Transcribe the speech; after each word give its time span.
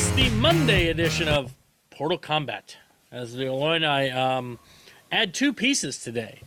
6.30. 0.00 0.18
It's 0.18 0.32
the 0.32 0.36
Monday 0.38 0.88
edition 0.88 1.28
of 1.28 1.54
Portal 1.90 2.16
Combat. 2.16 2.76
As 3.12 3.34
the 3.34 3.46
Illini 3.46 4.10
um, 4.10 4.58
add 5.12 5.34
two 5.34 5.52
pieces 5.52 5.98
today. 5.98 6.40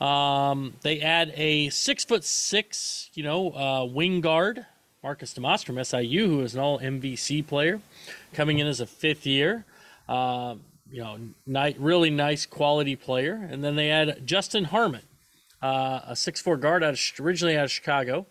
Um, 0.00 0.74
they 0.82 1.00
add 1.00 1.32
a 1.36 1.68
six 1.70 2.04
foot 2.04 2.24
six, 2.24 3.10
you 3.14 3.22
know, 3.22 3.52
uh, 3.52 3.84
wing 3.84 4.20
guard, 4.20 4.64
Marcus 5.02 5.34
Domask 5.34 5.66
from 5.66 5.82
SIU, 5.82 6.26
who 6.28 6.40
is 6.40 6.54
an 6.54 6.60
all 6.60 6.78
MVC 6.78 7.46
player, 7.46 7.80
coming 8.32 8.60
in 8.60 8.66
as 8.66 8.80
a 8.80 8.86
fifth 8.86 9.26
year. 9.26 9.64
Uh, 10.08 10.56
you 10.90 11.02
know, 11.02 11.18
ni- 11.46 11.76
really 11.78 12.10
nice 12.10 12.46
quality 12.46 12.96
player. 12.96 13.34
And 13.50 13.64
then 13.64 13.76
they 13.76 13.90
add 13.90 14.22
Justin 14.24 14.64
Harmon, 14.64 15.02
uh, 15.60 16.00
a 16.06 16.16
six 16.16 16.40
four 16.40 16.56
guard 16.56 16.82
out 16.84 16.94
of, 16.94 17.00
originally 17.20 17.56
out 17.56 17.64
of 17.64 17.70
Chicago, 17.70 18.26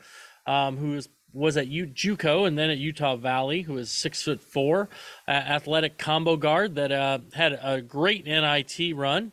um, 0.47 0.77
who 0.77 0.95
is 0.95 1.09
was 1.35 1.57
at 1.57 1.67
U- 1.67 1.88
JUCO 1.88 2.48
and 2.48 2.57
then 2.57 2.70
at 2.70 2.77
Utah 2.77 3.16
Valley, 3.16 3.63
who 3.63 3.77
is 3.77 3.91
six 3.91 4.23
foot 4.23 4.41
four, 4.41 4.89
uh, 5.27 5.31
athletic 5.31 5.98
combo 5.98 6.38
guard 6.38 6.76
that 6.76 6.91
uh, 6.91 7.20
had 7.34 7.59
a 7.62 7.81
great 7.81 8.26
NIT 8.26 8.95
run. 8.95 9.31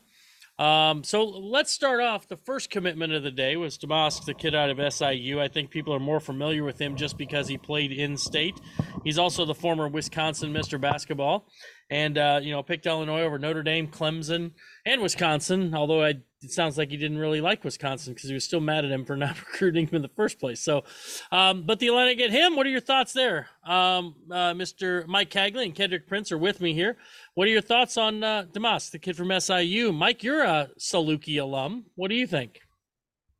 Um, 0.59 1.02
so 1.02 1.24
let's 1.24 1.73
start 1.73 2.01
off. 2.01 2.29
The 2.29 2.37
first 2.37 2.70
commitment 2.70 3.12
of 3.12 3.23
the 3.23 3.30
day 3.30 3.57
was 3.57 3.79
Domask, 3.79 4.24
the 4.27 4.34
kid 4.34 4.54
out 4.54 4.71
of 4.71 4.93
SIU. 4.93 5.41
I 5.41 5.49
think 5.49 5.71
people 5.71 5.95
are 5.95 5.99
more 5.99 6.21
familiar 6.21 6.63
with 6.63 6.80
him 6.80 6.95
just 6.95 7.16
because 7.16 7.49
he 7.49 7.57
played 7.57 7.91
in 7.91 8.16
state. 8.16 8.60
He's 9.02 9.19
also 9.19 9.45
the 9.45 9.54
former 9.54 9.88
Wisconsin 9.88 10.52
Mr. 10.52 10.80
Basketball 10.80 11.46
and 11.93 12.16
uh, 12.16 12.40
you 12.43 12.52
know 12.52 12.62
picked 12.62 12.87
Illinois 12.87 13.21
over 13.21 13.38
Notre 13.38 13.62
Dame, 13.62 13.87
Clemson, 13.87 14.52
and 14.87 15.02
Wisconsin. 15.02 15.74
Although 15.74 16.02
I, 16.02 16.15
it 16.40 16.51
sounds 16.51 16.79
like 16.79 16.90
he 16.90 16.96
didn't 16.96 17.18
really 17.18 17.43
like 17.43 17.62
Wisconsin 17.65 18.15
because 18.15 18.30
he 18.30 18.35
was 18.35 18.45
still 18.45 18.60
mad 18.60 18.87
at 18.87 18.90
him 18.90 19.04
for 19.04 19.15
not 19.18 19.38
recruiting 19.38 19.87
him 19.87 19.96
in 19.96 20.02
the 20.02 20.09
first 20.09 20.40
place. 20.40 20.59
So, 20.60 20.85
um, 21.30 21.65
but 21.65 21.80
the 21.80 21.88
Illini 21.88 22.15
get 22.15 22.30
him. 22.30 22.57
What 22.57 22.66
are 22.66 22.70
your 22.70 22.80
thoughts 22.80 23.13
there, 23.13 23.48
um, 23.65 24.15
uh, 24.30 24.54
Mr. 24.54 25.07
Mike 25.07 25.30
Cagley 25.30 25.65
and 25.65 25.74
Kendrick 25.74 26.09
Prince 26.09 26.32
are 26.32 26.38
with 26.38 26.63
me 26.63 26.73
here. 26.73 26.96
What 27.35 27.46
are 27.46 27.51
your 27.51 27.60
thoughts 27.60 27.98
on 27.98 28.24
uh, 28.24 28.46
Domask, 28.51 28.90
the 28.90 28.98
kid 28.98 29.15
from 29.15 29.38
SIU? 29.38 29.93
Mike, 29.93 30.23
you're 30.23 30.43
a 30.43 30.70
Saluki 30.79 31.43
alum. 31.43 31.85
What 31.95 32.09
do 32.09 32.15
you 32.15 32.26
think? 32.26 32.60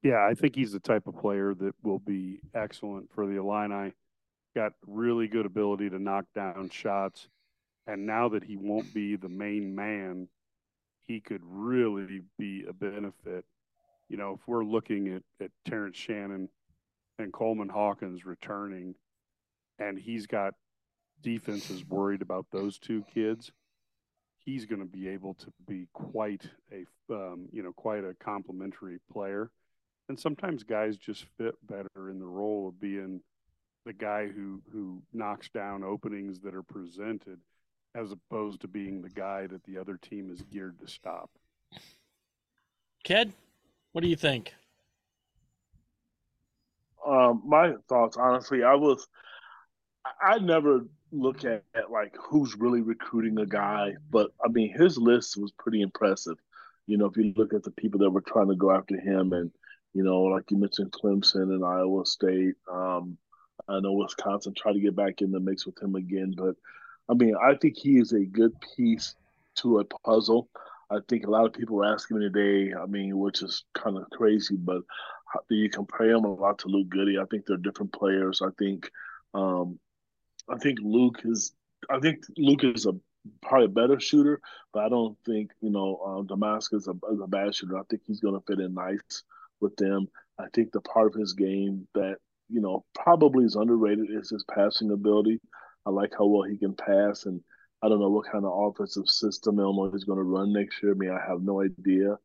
Yeah, 0.03 0.27
I 0.29 0.35
think 0.35 0.57
he's 0.57 0.73
the 0.73 0.81
type 0.81 1.07
of 1.07 1.17
player 1.17 1.55
that 1.55 1.75
will 1.83 2.01
be 2.01 2.41
excellent 2.55 3.11
for 3.15 3.27
the 3.27 3.37
Illini. 3.37 3.93
Got 4.55 4.73
really 4.87 5.27
good 5.27 5.47
ability 5.47 5.89
to 5.89 5.99
knock 5.99 6.27
down 6.35 6.69
shots 6.69 7.29
and 7.87 8.07
now 8.07 8.29
that 8.29 8.45
he 8.45 8.57
won't 8.57 8.93
be 8.95 9.17
the 9.17 9.29
main 9.29 9.75
man, 9.75 10.29
he 11.03 11.21
could 11.21 11.43
really 11.45 12.23
be 12.39 12.65
a 12.69 12.73
benefit. 12.73 13.45
You 14.09 14.17
know, 14.17 14.35
if 14.35 14.47
we're 14.47 14.65
looking 14.65 15.09
at, 15.09 15.23
at 15.41 15.51
Terrence 15.67 15.97
Shannon 15.97 16.49
and 17.19 17.33
Coleman 17.33 17.69
Hawkins 17.69 18.25
returning, 18.25 18.95
and 19.79 19.99
he's 19.99 20.27
got 20.27 20.55
defenses 21.23 21.85
worried 21.87 22.23
about 22.23 22.47
those 22.53 22.79
two 22.79 23.05
kids, 23.13 23.51
he's 24.39 24.67
going 24.67 24.81
to 24.81 24.87
be 24.87 25.09
able 25.09 25.35
to 25.35 25.53
be 25.67 25.89
quite 25.93 26.49
a, 26.73 26.85
um, 27.13 27.49
you 27.53 27.63
know, 27.63 27.73
quite 27.73 28.05
a 28.05 28.15
complementary 28.21 28.99
player. 29.13 29.51
And 30.09 30.19
sometimes 30.19 30.63
guys 30.63 30.97
just 30.97 31.25
fit 31.39 31.55
better 31.67 32.11
in 32.11 32.19
the 32.19 32.27
role 32.27 32.69
of 32.69 32.81
being 32.81 33.23
the 33.87 33.93
guy 33.93 34.29
who 34.29 34.63
who 34.73 35.03
knocks 35.13 35.49
down 35.49 35.83
openings 35.83 36.41
that 36.41 36.55
are 36.55 36.63
presented 36.63 37.41
as 37.95 38.13
opposed 38.13 38.61
to 38.61 38.69
being 38.69 39.03
the 39.03 39.11
guy 39.11 39.47
that 39.47 39.63
the 39.65 39.79
other 39.79 39.97
team 39.97 40.31
is 40.31 40.43
geared 40.43 40.79
to 40.81 40.89
stop. 40.89 41.31
Ked, 43.05 43.33
what 43.93 44.03
do 44.03 44.09
you 44.09 44.17
think? 44.17 44.55
Um, 47.07 47.43
my 47.45 47.75
thoughts, 47.89 48.17
honestly, 48.17 48.63
I 48.63 48.75
was, 48.75 49.07
I 50.21 50.39
never 50.39 50.87
look 51.11 51.45
at, 51.45 51.65
at 51.75 51.91
like 51.91 52.15
who's 52.19 52.57
really 52.57 52.81
recruiting 52.81 53.39
a 53.39 53.47
guy, 53.47 53.95
but 54.11 54.31
I 54.45 54.49
mean, 54.49 54.73
his 54.73 54.97
list 54.97 55.37
was 55.37 55.53
pretty 55.59 55.83
impressive. 55.83 56.37
You 56.87 56.99
know, 56.99 57.07
if 57.07 57.17
you 57.17 57.33
look 57.37 57.53
at 57.55 57.65
the 57.65 57.71
people 57.73 58.01
that 58.01 58.11
were 58.11 58.23
trying 58.23 58.49
to 58.49 58.57
go 58.57 58.71
after 58.71 58.99
him, 58.99 59.33
and 59.33 59.51
you 59.93 60.03
know, 60.03 60.23
like 60.23 60.51
you 60.51 60.57
mentioned, 60.57 60.93
Clemson 60.93 61.55
and 61.55 61.65
Iowa 61.65 62.07
State. 62.07 62.55
Um, 62.71 63.19
I 63.69 63.81
know 63.81 63.93
Wisconsin 63.93 64.55
tried 64.57 64.73
to 64.75 64.81
get 64.81 64.97
back 64.97 65.21
in 65.23 65.31
the 65.31 65.39
mix 65.39 65.67
with 65.67 65.81
him 65.81 65.95
again, 65.95 66.35
but 66.37 66.57
I 67.09 67.15
mean, 67.15 67.35
I 67.37 67.55
think 67.55 67.77
he 67.77 67.99
is 67.99 68.13
a 68.13 68.25
good 68.25 68.53
piece 68.77 69.15
to 69.57 69.81
a 69.81 69.85
puzzle. 69.85 70.49
I 70.91 70.99
think 71.09 71.27
a 71.27 71.31
lot 71.31 71.47
of 71.47 71.53
people 71.53 71.83
are 71.83 71.93
asking 71.93 72.19
me 72.19 72.29
today, 72.29 72.75
I 72.75 72.87
mean, 72.87 73.19
which 73.19 73.43
is 73.43 73.65
kind 73.75 73.97
of 73.97 74.09
crazy, 74.11 74.57
but 74.57 74.83
do 75.49 75.55
you 75.55 75.71
compare 75.71 76.11
him 76.11 76.25
a 76.25 76.35
lot 76.35 76.59
to 76.61 76.69
Luke 76.69 76.89
Goode? 76.89 77.19
I 77.19 77.25
think 77.27 77.47
they're 77.47 77.57
different 77.57 77.93
players. 77.93 78.43
I 78.43 78.51
think, 78.59 78.91
um, 79.35 79.79
I 80.49 80.59
think 80.59 80.79
Luke 80.83 81.21
is, 81.25 81.53
I 81.91 81.99
think 81.99 82.25
Luke 82.37 82.65
is 82.65 82.87
a 82.87 82.93
probably 83.41 83.67
a 83.67 83.69
better 83.69 84.01
shooter, 84.01 84.41
but 84.73 84.85
I 84.85 84.89
don't 84.89 85.17
think 85.25 85.53
you 85.61 85.71
know 85.71 86.01
um, 86.05 86.27
Damascus 86.27 86.83
is 86.83 86.89
a, 86.89 87.13
is 87.13 87.21
a 87.21 87.27
bad 87.27 87.55
shooter. 87.55 87.79
I 87.79 87.83
think 87.89 88.03
he's 88.07 88.21
going 88.21 88.35
to 88.35 88.45
fit 88.47 88.61
in 88.61 88.75
nice 88.75 89.23
with 89.61 89.77
them. 89.77 90.09
I 90.39 90.47
think 90.53 90.73
the 90.73 90.81
part 90.81 91.07
of 91.07 91.15
his 91.15 91.33
game 91.33 91.87
that 91.95 92.17
you 92.49 92.61
know 92.61 92.85
probably 92.95 93.45
is 93.45 93.57
underrated 93.57 94.11
is 94.11 94.31
his 94.31 94.45
passing 94.53 94.91
ability. 94.91 95.41
I 95.87 95.91
like 95.91 96.13
how 96.17 96.27
well 96.27 96.49
he 96.49 96.57
can 96.57 96.75
pass, 96.75 97.27
and 97.27 97.41
I 97.83 97.89
don't 97.89 98.01
know 98.01 98.11
what 98.11 98.31
kind 98.31 98.45
of 98.45 98.53
offensive 98.53 99.09
system 99.09 99.59
Illinois 99.59 99.95
is 99.95 100.05
going 100.05 100.19
to 100.19 100.25
run 100.25 100.53
next 100.53 100.83
year. 100.83 100.93
I 100.93 100.95
mean, 100.95 101.11
I 101.11 101.21
have 101.29 101.43
no 101.43 101.63
idea. 101.63 102.17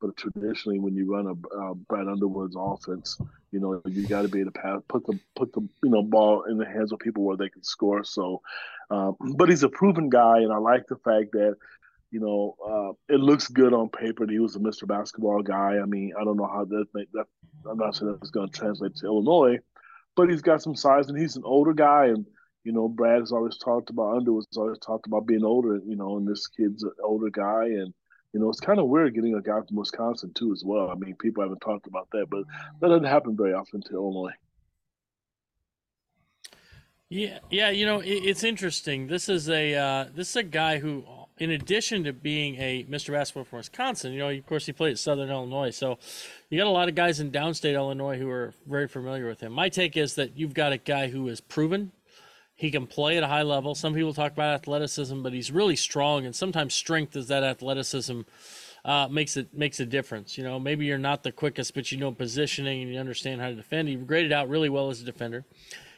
But 0.00 0.16
traditionally, 0.16 0.78
when 0.78 0.94
you 0.94 1.10
run 1.10 1.26
a 1.26 1.56
uh, 1.58 1.74
Brad 1.74 2.06
Underwood's 2.06 2.56
offense, 2.58 3.18
you 3.50 3.60
know 3.60 3.80
you 3.86 4.06
got 4.06 4.22
to 4.22 4.28
be 4.28 4.40
able 4.40 4.52
to 4.52 4.60
pass, 4.60 4.80
put 4.88 5.06
the 5.06 5.18
put 5.34 5.52
the 5.54 5.62
you 5.82 5.90
know 5.90 6.02
ball 6.02 6.44
in 6.44 6.58
the 6.58 6.66
hands 6.66 6.92
of 6.92 6.98
people 6.98 7.24
where 7.24 7.38
they 7.38 7.48
can 7.48 7.64
score. 7.64 8.04
So, 8.04 8.42
um, 8.90 9.16
but 9.36 9.48
he's 9.48 9.62
a 9.62 9.70
proven 9.70 10.10
guy, 10.10 10.40
and 10.40 10.52
I 10.52 10.58
like 10.58 10.86
the 10.86 10.96
fact 10.96 11.32
that 11.32 11.56
you 12.10 12.20
know 12.20 12.56
uh, 12.62 13.14
it 13.14 13.20
looks 13.20 13.48
good 13.48 13.72
on 13.72 13.88
paper. 13.88 14.26
That 14.26 14.32
he 14.32 14.38
was 14.38 14.54
a 14.56 14.58
Mr. 14.58 14.86
Basketball 14.86 15.40
guy. 15.42 15.78
I 15.82 15.86
mean, 15.86 16.12
I 16.20 16.24
don't 16.24 16.36
know 16.36 16.46
how 16.46 16.66
that 16.66 16.86
that 17.14 17.24
I'm 17.68 17.78
not 17.78 17.94
sure 17.94 18.12
that's 18.12 18.30
going 18.30 18.50
to 18.50 18.58
translate 18.58 18.96
to 18.96 19.06
Illinois, 19.06 19.60
but 20.14 20.28
he's 20.28 20.42
got 20.42 20.62
some 20.62 20.76
size, 20.76 21.08
and 21.08 21.18
he's 21.18 21.36
an 21.36 21.44
older 21.46 21.72
guy, 21.72 22.06
and 22.06 22.26
you 22.66 22.72
know, 22.72 22.88
Brad 22.88 23.20
has 23.20 23.30
always 23.30 23.56
talked 23.58 23.90
about 23.90 24.16
Underwood's 24.16 24.56
always 24.56 24.80
talked 24.80 25.06
about 25.06 25.24
being 25.24 25.44
older, 25.44 25.80
you 25.86 25.94
know, 25.94 26.16
and 26.16 26.26
this 26.26 26.48
kid's 26.48 26.82
an 26.82 26.90
older 27.02 27.30
guy 27.30 27.66
and 27.66 27.94
you 28.32 28.40
know, 28.40 28.50
it's 28.50 28.60
kind 28.60 28.80
of 28.80 28.88
weird 28.88 29.14
getting 29.14 29.36
a 29.36 29.40
guy 29.40 29.60
from 29.66 29.76
Wisconsin 29.76 30.32
too 30.34 30.52
as 30.52 30.62
well. 30.66 30.90
I 30.90 30.94
mean, 30.96 31.14
people 31.14 31.42
haven't 31.42 31.60
talked 31.60 31.86
about 31.86 32.08
that, 32.10 32.26
but 32.28 32.42
that 32.80 32.88
doesn't 32.88 33.04
happen 33.04 33.36
very 33.36 33.54
often 33.54 33.80
to 33.82 33.94
Illinois. 33.94 34.34
Yeah, 37.08 37.38
yeah, 37.50 37.70
you 37.70 37.86
know, 37.86 38.00
it, 38.00 38.08
it's 38.08 38.42
interesting. 38.42 39.06
This 39.06 39.28
is 39.28 39.48
a 39.48 39.74
uh, 39.74 40.04
this 40.12 40.30
is 40.30 40.36
a 40.36 40.42
guy 40.42 40.78
who, 40.78 41.04
in 41.38 41.52
addition 41.52 42.02
to 42.04 42.12
being 42.12 42.56
a 42.56 42.84
Mr. 42.90 43.12
Basketball 43.12 43.44
from 43.44 43.58
Wisconsin, 43.58 44.12
you 44.12 44.18
know, 44.18 44.28
of 44.28 44.44
course 44.44 44.66
he 44.66 44.72
played 44.72 44.90
at 44.90 44.98
Southern 44.98 45.30
Illinois, 45.30 45.70
so 45.70 45.98
you 46.50 46.58
got 46.58 46.66
a 46.66 46.70
lot 46.70 46.88
of 46.88 46.96
guys 46.96 47.20
in 47.20 47.30
downstate 47.30 47.74
Illinois 47.74 48.18
who 48.18 48.28
are 48.28 48.52
very 48.66 48.88
familiar 48.88 49.28
with 49.28 49.40
him. 49.40 49.52
My 49.52 49.68
take 49.68 49.96
is 49.96 50.16
that 50.16 50.36
you've 50.36 50.52
got 50.52 50.72
a 50.72 50.78
guy 50.78 51.06
who 51.08 51.28
is 51.28 51.40
proven 51.40 51.92
he 52.56 52.70
can 52.70 52.86
play 52.86 53.18
at 53.18 53.22
a 53.22 53.28
high 53.28 53.42
level. 53.42 53.74
Some 53.74 53.94
people 53.94 54.14
talk 54.14 54.32
about 54.32 54.54
athleticism, 54.54 55.22
but 55.22 55.32
he's 55.32 55.52
really 55.52 55.76
strong, 55.76 56.24
and 56.24 56.34
sometimes 56.34 56.74
strength 56.74 57.14
is 57.14 57.28
that 57.28 57.44
athleticism 57.44 58.22
uh, 58.84 59.08
makes 59.08 59.36
it 59.36 59.52
makes 59.52 59.78
a 59.78 59.86
difference. 59.86 60.38
You 60.38 60.44
know, 60.44 60.58
maybe 60.58 60.86
you're 60.86 60.96
not 60.96 61.22
the 61.22 61.32
quickest, 61.32 61.74
but 61.74 61.92
you 61.92 61.98
know 61.98 62.12
positioning 62.12 62.82
and 62.82 62.92
you 62.92 62.98
understand 62.98 63.40
how 63.42 63.48
to 63.48 63.54
defend. 63.54 63.88
He 63.88 63.96
graded 63.96 64.32
out 64.32 64.48
really 64.48 64.70
well 64.70 64.88
as 64.88 65.02
a 65.02 65.04
defender. 65.04 65.44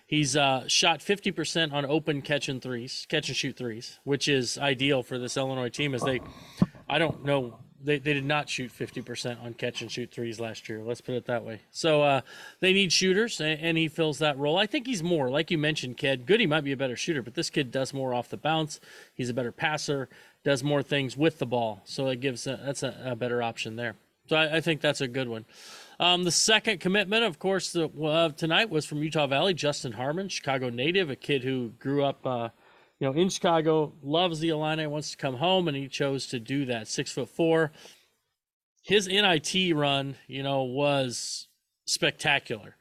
He's 0.07 0.37
uh, 0.37 0.67
shot 0.67 1.01
50% 1.01 1.71
on 1.71 1.85
open 1.85 2.23
catch 2.23 2.49
and 2.49 2.63
threes, 2.63 3.07
catch 3.11 3.29
and 3.29 3.37
shoot 3.37 3.59
threes, 3.59 3.99
which 4.05 4.27
is 4.27 4.57
ideal 4.57 5.03
for 5.03 5.19
this 5.19 5.37
Illinois 5.37 5.69
team. 5.69 5.95
As 5.95 6.03
they, 6.03 6.23
I 6.89 6.99
don't 6.99 7.27
know 7.27 7.59
they, 7.83 7.99
they 7.99 8.13
did 8.13 8.25
not 8.25 8.49
shoot 8.49 8.71
50% 8.77 9.43
on 9.43 9.55
catch 9.55 9.83
and 9.83 9.91
shoot 9.91 10.11
threes 10.11 10.41
last 10.41 10.69
year. 10.69 10.83
Let's 10.83 11.01
put 11.01 11.15
it 11.15 11.27
that 11.27 11.45
way. 11.45 11.61
So 11.71 12.03
uh, 12.03 12.21
they 12.61 12.73
need 12.73 12.93
shooters, 12.93 13.41
and, 13.41 13.61
and, 13.61 13.79
he 13.79 13.89
fills 13.89 14.19
that 14.19 14.37
role. 14.39 14.57
I 14.57 14.67
think 14.67 14.87
he's 14.87 15.03
more, 15.03 15.31
like 15.31 15.51
you 15.51 15.59
mentioned, 15.59 15.97
Ked. 15.97 16.27
Goody 16.27 16.47
might 16.47 16.65
be 16.65 16.73
a 16.73 16.77
better 16.77 16.97
shooter, 16.97 17.23
but 17.23 17.35
this 17.35 17.51
kid 17.51 17.71
does 17.71 17.95
more 17.95 18.13
off 18.13 18.29
the 18.29 18.37
bounce. 18.37 18.81
He's 19.15 19.29
a 19.29 19.35
better 19.35 19.53
passer, 19.53 20.09
does 20.45 20.65
more 20.65 20.83
things 20.83 21.17
with 21.17 21.39
the 21.39 21.47
ball. 21.47 21.83
So 21.85 22.09
it 22.09 22.21
gives 22.21 22.47
a, 22.47 22.61
that's 22.65 22.83
a, 22.83 22.97
a, 23.05 23.17
better 23.17 23.43
option 23.43 23.77
there. 23.77 23.95
So 24.29 24.37
I, 24.37 24.57
I, 24.57 24.61
think 24.61 24.81
that's 24.81 25.01
a 25.01 25.09
good 25.09 25.29
one. 25.29 25.45
Um, 26.01 26.25
the 26.25 26.31
second 26.31 26.81
commitment, 26.81 27.25
of 27.25 27.39
course, 27.39 27.75
uh, 27.75 28.31
tonight 28.37 28.71
was 28.71 28.85
from 28.87 29.03
Utah 29.03 29.27
Valley, 29.27 29.55
Justin 29.55 29.93
Harmon, 29.93 30.29
Chicago 30.29 30.69
native, 30.69 31.11
a 31.11 31.17
kid 31.17 31.45
who 31.45 31.71
grew 31.79 32.05
up. 32.05 32.27
Uh, 32.27 32.49
you 33.01 33.07
know, 33.07 33.13
in 33.13 33.29
Chicago, 33.29 33.93
loves 34.03 34.41
the 34.41 34.49
Illini, 34.49 34.87
wants 34.87 35.11
to 35.13 35.17
come 35.17 35.37
home, 35.37 35.69
and 35.69 35.77
he 35.77 35.89
chose 35.89 36.27
to 36.29 36.41
do 36.41 36.65
that. 36.67 36.89
Six 36.89 37.13
foot 37.13 37.29
four. 37.29 37.73
His 38.83 39.07
NIT 39.07 39.75
run, 39.77 40.17
you 40.27 40.43
know, 40.43 40.63
was 40.63 41.49
spectacular. 41.87 42.77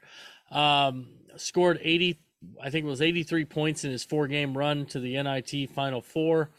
Um, 0.50 1.08
scored 1.36 1.78
80, 1.82 2.18
I 2.62 2.70
think 2.70 2.84
it 2.86 2.88
was 2.88 3.02
83 3.02 3.44
points 3.44 3.84
in 3.84 3.90
his 3.90 4.04
four 4.04 4.26
game 4.28 4.56
run 4.56 4.86
to 4.86 5.00
the 5.00 5.22
NIT 5.22 5.70
Final 5.70 6.00
Four. 6.00 6.50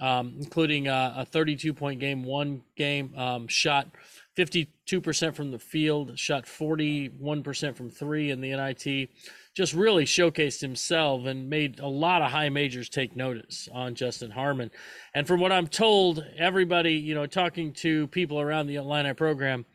um, 0.00 0.34
including 0.38 0.86
a 0.88 1.26
32 1.30 1.74
point 1.74 2.00
game, 2.00 2.22
one 2.24 2.62
game, 2.76 3.12
um, 3.16 3.48
shot 3.48 3.88
52% 4.36 5.34
from 5.34 5.50
the 5.50 5.58
field, 5.58 6.18
shot 6.18 6.44
41% 6.44 7.76
from 7.76 7.90
three 7.90 8.30
in 8.30 8.40
the 8.40 8.50
NIT. 8.50 9.10
Just 9.54 9.74
really 9.74 10.04
showcased 10.04 10.60
himself 10.60 11.26
and 11.26 11.50
made 11.50 11.80
a 11.80 11.88
lot 11.88 12.22
of 12.22 12.30
high 12.30 12.48
majors 12.48 12.88
take 12.88 13.16
notice 13.16 13.68
on 13.72 13.94
Justin 13.94 14.30
Harmon. 14.30 14.70
And 15.14 15.26
from 15.26 15.40
what 15.40 15.52
I'm 15.52 15.66
told, 15.66 16.24
everybody, 16.36 16.94
you 16.94 17.14
know, 17.14 17.26
talking 17.26 17.72
to 17.74 18.06
people 18.08 18.40
around 18.40 18.66
the 18.66 18.76
Illini 18.76 19.14
program, 19.14 19.66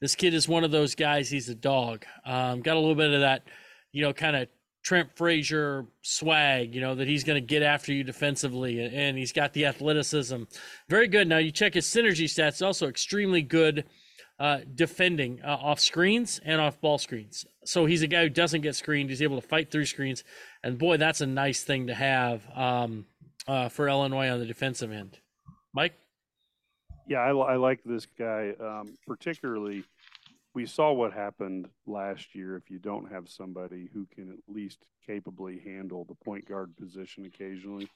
this 0.00 0.14
kid 0.14 0.34
is 0.34 0.48
one 0.48 0.64
of 0.64 0.70
those 0.70 0.94
guys. 0.94 1.30
He's 1.30 1.48
a 1.48 1.54
dog. 1.54 2.04
Um, 2.24 2.62
got 2.62 2.76
a 2.76 2.80
little 2.80 2.94
bit 2.94 3.12
of 3.12 3.20
that, 3.20 3.44
you 3.92 4.02
know, 4.02 4.12
kind 4.12 4.36
of 4.36 4.48
Trent 4.82 5.10
Frazier 5.16 5.86
swag, 6.02 6.74
you 6.74 6.80
know, 6.80 6.94
that 6.94 7.08
he's 7.08 7.24
going 7.24 7.40
to 7.40 7.46
get 7.46 7.62
after 7.62 7.92
you 7.92 8.04
defensively, 8.04 8.80
and 8.80 9.18
he's 9.18 9.32
got 9.32 9.52
the 9.52 9.66
athleticism. 9.66 10.44
Very 10.88 11.08
good. 11.08 11.28
Now 11.28 11.38
you 11.38 11.50
check 11.50 11.74
his 11.74 11.86
synergy 11.86 12.24
stats; 12.24 12.64
also 12.64 12.88
extremely 12.88 13.42
good 13.42 13.84
uh, 14.38 14.60
defending 14.74 15.40
uh, 15.42 15.58
off 15.60 15.80
screens 15.80 16.40
and 16.44 16.60
off 16.60 16.80
ball 16.80 16.98
screens. 16.98 17.44
So 17.64 17.86
he's 17.86 18.02
a 18.02 18.06
guy 18.06 18.22
who 18.22 18.28
doesn't 18.28 18.60
get 18.60 18.76
screened. 18.76 19.10
He's 19.10 19.22
able 19.22 19.40
to 19.40 19.46
fight 19.46 19.70
through 19.70 19.86
screens, 19.86 20.24
and 20.62 20.78
boy, 20.78 20.96
that's 20.96 21.20
a 21.20 21.26
nice 21.26 21.62
thing 21.62 21.88
to 21.88 21.94
have 21.94 22.46
um, 22.54 23.06
uh, 23.46 23.68
for 23.68 23.88
Illinois 23.88 24.28
on 24.28 24.38
the 24.38 24.46
defensive 24.46 24.92
end. 24.92 25.18
Mike. 25.72 25.94
Yeah, 27.08 27.20
I, 27.20 27.30
I 27.30 27.56
like 27.56 27.80
this 27.84 28.06
guy 28.18 28.52
um, 28.60 28.94
particularly. 29.06 29.84
We 30.54 30.66
saw 30.66 30.92
what 30.92 31.12
happened 31.12 31.68
last 31.86 32.34
year 32.34 32.56
if 32.56 32.70
you 32.70 32.78
don't 32.78 33.10
have 33.10 33.28
somebody 33.28 33.88
who 33.92 34.06
can 34.14 34.30
at 34.30 34.54
least 34.54 34.80
capably 35.06 35.60
handle 35.64 36.04
the 36.04 36.14
point 36.14 36.46
guard 36.46 36.76
position 36.76 37.24
occasionally. 37.24 37.88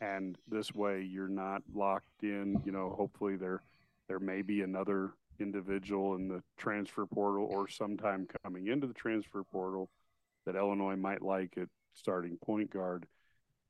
And 0.00 0.36
this 0.48 0.74
way, 0.74 1.02
you're 1.02 1.28
not 1.28 1.62
locked 1.74 2.22
in. 2.22 2.60
You 2.64 2.72
know, 2.72 2.94
hopefully 2.96 3.36
there 3.36 3.62
there 4.08 4.20
may 4.20 4.42
be 4.42 4.62
another 4.62 5.12
individual 5.40 6.14
in 6.14 6.28
the 6.28 6.42
transfer 6.56 7.06
portal 7.06 7.46
or 7.50 7.68
sometime 7.68 8.26
coming 8.44 8.68
into 8.68 8.86
the 8.86 8.94
transfer 8.94 9.42
portal 9.44 9.88
that 10.44 10.56
Illinois 10.56 10.96
might 10.96 11.22
like 11.22 11.54
at 11.56 11.68
starting 11.94 12.36
point 12.44 12.70
guard. 12.70 13.06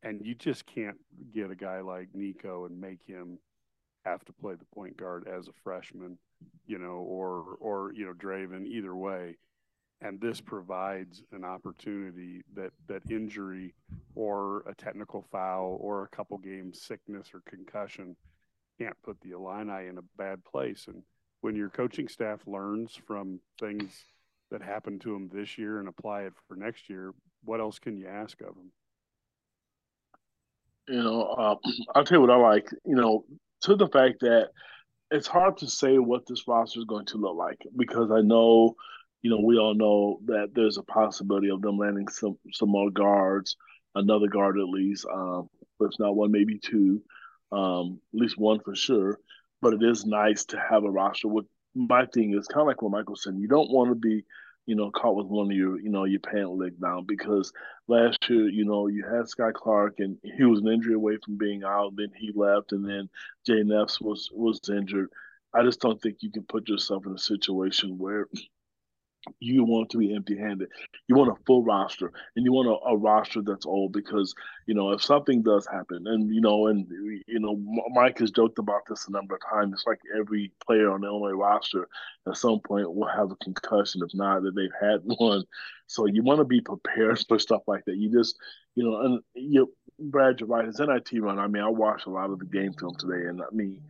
And 0.03 0.25
you 0.25 0.35
just 0.35 0.67
can't 0.67 0.99
get 1.35 1.51
a 1.51 1.57
guy 1.57 1.81
like 1.81 2.09
Nico 2.15 2.67
and 2.67 2.81
make 2.81 3.01
him 3.07 3.39
have 4.05 4.25
to 4.27 4.33
play 4.33 4.55
the 4.55 4.65
point 4.75 4.97
guard 4.97 5.27
as 5.27 5.49
a 5.49 5.53
freshman, 5.65 6.17
you 6.67 6.79
know, 6.79 6.99
or 7.09 7.57
or 7.61 7.93
you 7.93 8.07
know 8.07 8.13
Dra'Vonn 8.13 8.67
either 8.67 8.95
way. 8.95 9.37
And 10.03 10.21
this 10.21 10.41
provides 10.41 11.23
an 11.33 11.45
opportunity 11.45 12.43
that 12.55 12.73
that 12.87 13.11
injury 13.11 13.75
or 14.15 14.63
a 14.69 14.75
technical 14.75 15.25
foul 15.33 15.79
or 15.81 16.05
a 16.05 16.09
couple 16.09 16.39
games 16.39 16.83
sickness 16.83 17.31
or 17.35 17.43
concussion 17.49 18.15
can't 18.79 18.97
put 19.03 19.21
the 19.23 19.31
Illini 19.31 19.89
in 19.89 19.99
a 19.99 20.03
bad 20.17 20.45
place. 20.45 20.87
And 20.87 21.03
when 21.47 21.55
your 21.55 21.69
coaching 21.69 22.09
staff 22.09 22.41
learns 22.45 22.99
from 23.07 23.39
things 23.61 23.93
that 24.51 24.61
happened 24.61 25.01
to 25.01 25.13
them 25.13 25.31
this 25.33 25.57
year 25.57 25.79
and 25.79 25.87
apply 25.87 26.23
it 26.23 26.33
for 26.49 26.57
next 26.57 26.91
year, 26.91 27.15
what 27.45 27.61
else 27.61 27.79
can 27.79 27.97
you 27.97 28.09
ask 28.09 28.41
of 28.41 28.49
them? 28.49 28.73
You 30.89 31.05
know, 31.05 31.23
uh, 31.23 31.55
I'll 31.95 32.05
tell 32.05 32.17
you 32.19 32.21
what 32.21 32.33
I 32.33 32.37
like. 32.37 32.69
You 32.85 32.97
know, 32.97 33.27
to 33.61 33.77
the 33.77 33.87
fact 33.87 34.23
that 34.23 34.49
it's 35.13 35.29
hard 35.29 35.59
to 35.59 35.69
say 35.69 35.99
what 35.99 36.27
this 36.27 36.49
roster 36.49 36.81
is 36.81 36.85
going 36.85 37.07
to 37.07 37.19
look 37.19 37.37
like 37.37 37.63
because 37.77 38.11
I 38.11 38.23
know, 38.23 38.75
you 39.23 39.31
know, 39.31 39.39
we 39.39 39.57
all 39.57 39.77
know 39.77 40.19
that 40.25 40.49
there's 40.53 40.79
a 40.79 40.83
possibility 40.83 41.51
of 41.51 41.63
them 41.63 41.79
landing 41.79 42.09
some 42.09 42.37
some 42.53 42.71
more 42.71 42.91
guards, 42.91 43.57
another 43.95 44.27
guard 44.27 44.59
at 44.59 44.67
least, 44.67 45.07
um, 45.15 45.49
if 45.79 45.93
not 46.01 46.17
one, 46.17 46.33
maybe 46.33 46.59
two, 46.59 47.03
um, 47.53 48.01
at 48.13 48.21
least 48.21 48.37
one 48.37 48.59
for 48.65 48.75
sure. 48.75 49.21
But 49.67 49.83
it 49.83 49.83
is 49.83 50.07
nice 50.07 50.45
to 50.47 50.61
have 50.71 50.85
a 50.85 50.91
roster. 50.91 51.27
With 51.27 51.47
my 51.75 52.07
thing 52.07 52.35
is 52.39 52.47
kind 52.47 52.61
of 52.61 52.69
like 52.69 52.83
what 52.83 52.93
Michael 52.93 53.17
said. 53.17 53.35
You 53.37 53.49
don't 53.49 53.71
want 53.71 53.91
to 53.91 53.97
be 53.97 54.25
you 54.67 54.75
know, 54.75 54.91
caught 54.91 55.17
with 55.17 55.27
one 55.27 55.51
of 55.51 55.57
your, 55.57 55.81
you 55.81 55.91
know, 55.91 56.05
your 56.05 56.21
pant 56.21 56.51
leg 56.51 56.81
down 56.81 57.05
because 57.07 57.53
last 57.87 58.29
year, 58.29 58.49
you 58.49 58.65
know, 58.65 58.89
you 58.89 59.05
had 59.05 59.27
Skyy 59.27 59.53
Clark 59.53 59.95
and 59.99 60.19
he 60.23 60.45
was 60.45 60.61
an 60.61 60.69
injury 60.69 60.95
away 60.95 61.19
from 61.25 61.37
being 61.37 61.63
out. 61.65 61.95
Then 61.97 62.11
he 62.17 62.33
left, 62.35 62.73
and 62.73 62.85
then 62.85 63.09
Jayden 63.49 63.81
Epps 63.81 64.01
was 64.01 64.29
was 64.33 64.61
injured. 64.69 65.09
I 65.55 65.63
just 65.63 65.81
don't 65.81 66.01
think 66.03 66.17
you 66.21 66.31
can 66.31 66.43
put 66.43 66.69
yourself 66.69 67.07
in 67.07 67.15
a 67.15 67.19
situation 67.19 67.97
where 67.97 68.29
you 69.41 69.65
want 69.65 69.91
to 69.91 69.99
be 69.99 70.15
empty 70.15 70.37
handed. 70.37 70.69
You 71.09 71.17
want 71.17 71.31
a 71.31 71.45
full 71.45 71.63
roster 71.63 72.13
and 72.35 72.45
you 72.45 72.53
want 72.53 72.69
a, 72.69 72.89
a, 72.89 72.97
roster 72.97 73.43
that's 73.43 73.67
old 73.67 73.93
because, 73.93 74.35
you 74.67 74.75
know, 74.75 74.93
if 74.93 75.03
something 75.03 75.43
does 75.43 75.67
happen 75.67 76.07
and, 76.07 76.35
you 76.35 76.41
know, 76.41 76.69
and, 76.69 76.87
you 77.27 77.41
know, 77.41 77.57
Mike 77.93 78.19
has 78.19 78.31
joked 78.31 78.59
about 78.59 78.83
this 78.89 79.07
a 79.09 79.13
number 79.13 79.35
of 79.35 79.41
times. 79.49 79.75
It's 79.75 79.87
like 79.87 80.01
every 80.19 80.53
player 80.65 80.91
on 80.91 81.03
the 81.03 81.09
Illinois 81.09 81.33
roster 81.33 81.89
at 82.29 82.37
some 82.37 82.61
point 82.61 82.93
will 82.93 83.09
have 83.09 83.31
a 83.31 83.37
concussion, 83.37 84.03
if 84.05 84.15
not 84.15 84.43
that 84.43 84.55
they've 84.55 84.71
had 84.81 85.01
one. 85.19 85.45
So 85.87 86.07
you 86.07 86.23
want 86.23 86.39
to 86.39 86.45
be 86.45 86.61
prepared 86.61 87.23
for 87.27 87.39
stuff 87.39 87.63
like 87.67 87.85
that. 87.85 87.97
You 87.97 88.11
just, 88.11 88.37
you 88.75 88.85
know, 88.85 89.01
and 89.01 89.21
you, 89.35 89.73
Brad. 89.99 90.39
His 90.39 90.81
NIT 90.81 91.23
run, 91.23 91.39
I 91.39 91.47
mean, 91.47 91.63
I 91.63 91.69
watched 91.69 92.07
a 92.07 92.11
lot 92.11 92.31
of 92.31 92.39
the 92.39 92.45
game 92.45 92.73
film 92.73 92.95
today 92.99 93.29
and 93.29 93.41
I 93.41 93.47
mean, 93.53 93.81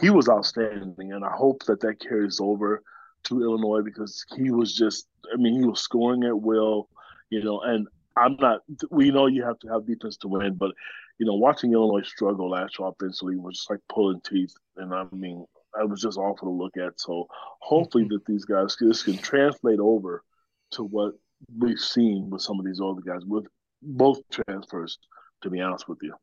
he 0.00 0.10
was 0.10 0.28
outstanding 0.28 1.12
and 1.12 1.24
I 1.24 1.30
hope 1.30 1.64
that 1.64 1.80
that 1.80 2.00
carries 2.00 2.40
over– 2.40 2.82
to 3.26 3.42
Illinois 3.42 3.82
because 3.82 4.24
he 4.36 4.50
was 4.50 4.74
just, 4.74 5.08
I 5.32 5.36
mean, 5.36 5.60
he 5.60 5.66
was 5.66 5.80
scoring 5.80 6.24
at 6.24 6.40
will, 6.40 6.88
you 7.30 7.42
know, 7.42 7.60
and 7.60 7.86
I'm 8.16 8.36
not, 8.40 8.60
we 8.90 9.10
know 9.10 9.26
you 9.26 9.44
have 9.44 9.58
to 9.60 9.68
have 9.68 9.86
defense 9.86 10.16
to 10.18 10.28
win, 10.28 10.54
but, 10.54 10.72
you 11.18 11.26
know, 11.26 11.34
watching 11.34 11.72
Illinois 11.72 12.06
struggle 12.06 12.50
last 12.50 12.78
year 12.78 12.88
offensively 12.88 13.36
was 13.36 13.56
just 13.56 13.70
like 13.70 13.80
pulling 13.88 14.20
teeth. 14.20 14.54
And 14.76 14.94
I 14.94 15.04
mean, 15.12 15.44
I 15.78 15.84
was 15.84 16.00
just 16.00 16.18
awful 16.18 16.48
to 16.48 16.50
look 16.50 16.76
at. 16.76 16.98
So 16.98 17.26
hopefully 17.60 18.04
mm-hmm. 18.04 18.14
that 18.14 18.26
these 18.26 18.44
guys 18.44 18.76
this 18.80 19.02
can 19.02 19.18
translate 19.18 19.80
over 19.80 20.22
to 20.72 20.84
what 20.84 21.12
we've 21.58 21.78
seen 21.78 22.30
with 22.30 22.42
some 22.42 22.58
of 22.58 22.64
these 22.64 22.80
older 22.80 23.02
guys 23.02 23.24
with 23.26 23.46
both 23.82 24.20
transfers, 24.30 24.98
to 25.42 25.50
be 25.50 25.60
honest 25.60 25.88
with 25.88 25.98
you. 26.02 26.14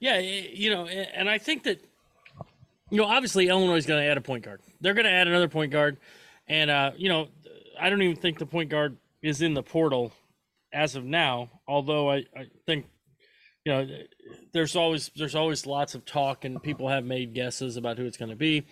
Yeah, 0.00 0.18
you 0.18 0.70
know, 0.70 0.86
and 0.86 1.28
I 1.28 1.38
think 1.38 1.64
that 1.64 1.84
you 2.90 2.98
know, 2.98 3.04
obviously 3.04 3.48
Illinois 3.48 3.76
is 3.76 3.86
going 3.86 4.02
to 4.02 4.08
add 4.08 4.16
a 4.16 4.20
point 4.20 4.44
guard. 4.44 4.60
They're 4.80 4.94
going 4.94 5.06
to 5.06 5.12
add 5.12 5.26
another 5.26 5.48
point 5.48 5.72
guard, 5.72 5.98
and 6.46 6.70
uh, 6.70 6.92
you 6.96 7.08
know, 7.08 7.28
I 7.80 7.90
don't 7.90 8.02
even 8.02 8.16
think 8.16 8.38
the 8.38 8.46
point 8.46 8.70
guard 8.70 8.96
is 9.22 9.42
in 9.42 9.54
the 9.54 9.62
portal 9.62 10.12
as 10.72 10.94
of 10.94 11.04
now. 11.04 11.50
Although 11.66 12.10
I, 12.10 12.16
I 12.36 12.46
think, 12.64 12.86
you 13.64 13.72
know, 13.72 13.88
there's 14.52 14.76
always 14.76 15.10
there's 15.16 15.34
always 15.34 15.66
lots 15.66 15.94
of 15.94 16.04
talk 16.04 16.44
and 16.44 16.62
people 16.62 16.88
have 16.88 17.04
made 17.04 17.34
guesses 17.34 17.76
about 17.76 17.98
who 17.98 18.04
it's 18.04 18.16
going 18.16 18.30
to 18.30 18.36
be, 18.36 18.66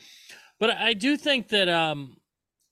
but 0.60 0.70
I 0.70 0.94
do 0.94 1.16
think 1.16 1.48
that 1.48 1.68
um, 1.68 2.16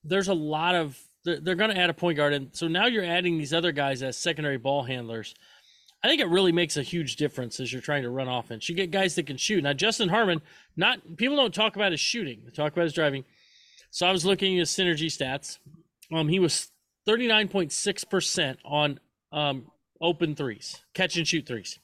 there's 0.03 0.29
a 0.29 0.33
lot 0.33 0.75
of 0.75 0.97
they're, 1.25 1.39
they're 1.39 1.55
going 1.55 1.71
to 1.71 1.77
add 1.77 1.89
a 1.89 1.93
point 1.93 2.17
guard, 2.17 2.33
and 2.33 2.49
so 2.53 2.67
now 2.67 2.85
you're 2.85 3.03
adding 3.03 3.37
these 3.37 3.53
other 3.53 3.71
guys 3.71 4.01
as 4.01 4.17
secondary 4.17 4.57
ball 4.57 4.83
handlers. 4.83 5.35
I 6.03 6.09
think 6.09 6.19
it 6.19 6.27
really 6.27 6.51
makes 6.51 6.75
a 6.75 6.83
huge 6.83 7.15
difference 7.15 7.59
as 7.61 7.71
you're 7.71 7.81
trying 7.81 8.03
to 8.03 8.09
run 8.09 8.27
offense. 8.27 8.67
You 8.67 8.75
get 8.75 8.91
guys 8.91 9.15
that 9.15 9.25
can 9.25 9.37
shoot. 9.37 9.63
Now, 9.63 9.71
Justin 9.71 10.09
Harmon, 10.09 10.41
not 10.75 11.15
people 11.15 11.37
don't 11.37 11.53
talk 11.53 11.77
about 11.77 11.91
his 11.91 12.01
shooting; 12.01 12.41
they 12.43 12.51
talk 12.51 12.73
about 12.73 12.83
his 12.83 12.93
driving. 12.93 13.23
So 13.89 14.05
I 14.05 14.11
was 14.11 14.25
looking 14.25 14.55
at 14.55 14.59
his 14.59 14.69
synergy 14.69 15.05
stats. 15.05 15.59
Um, 16.11 16.27
he 16.27 16.39
was 16.39 16.71
39.6% 17.07 18.57
on 18.65 18.99
um, 19.31 19.67
open 20.01 20.35
threes, 20.35 20.83
catch 20.93 21.15
and 21.15 21.27
shoot 21.27 21.45
threes. 21.45 21.79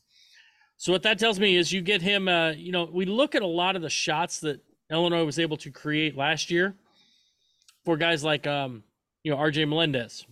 So 0.77 0.91
what 0.91 1.03
that 1.03 1.19
tells 1.19 1.39
me 1.39 1.55
is 1.55 1.71
you 1.71 1.81
get 1.81 2.01
him. 2.01 2.27
Uh, 2.27 2.51
you 2.51 2.71
know, 2.71 2.89
we 2.91 3.05
look 3.05 3.35
at 3.35 3.41
a 3.41 3.47
lot 3.47 3.75
of 3.75 3.81
the 3.81 3.89
shots 3.89 4.39
that 4.41 4.61
Illinois 4.91 5.23
was 5.23 5.39
able 5.39 5.57
to 5.57 5.71
create 5.71 6.17
last 6.17 6.51
year 6.51 6.75
for 7.85 7.95
guys 7.95 8.23
like 8.23 8.47
um, 8.47 8.83
you 9.23 9.31
know 9.31 9.37
R.J. 9.37 9.65
Melendez. 9.65 10.25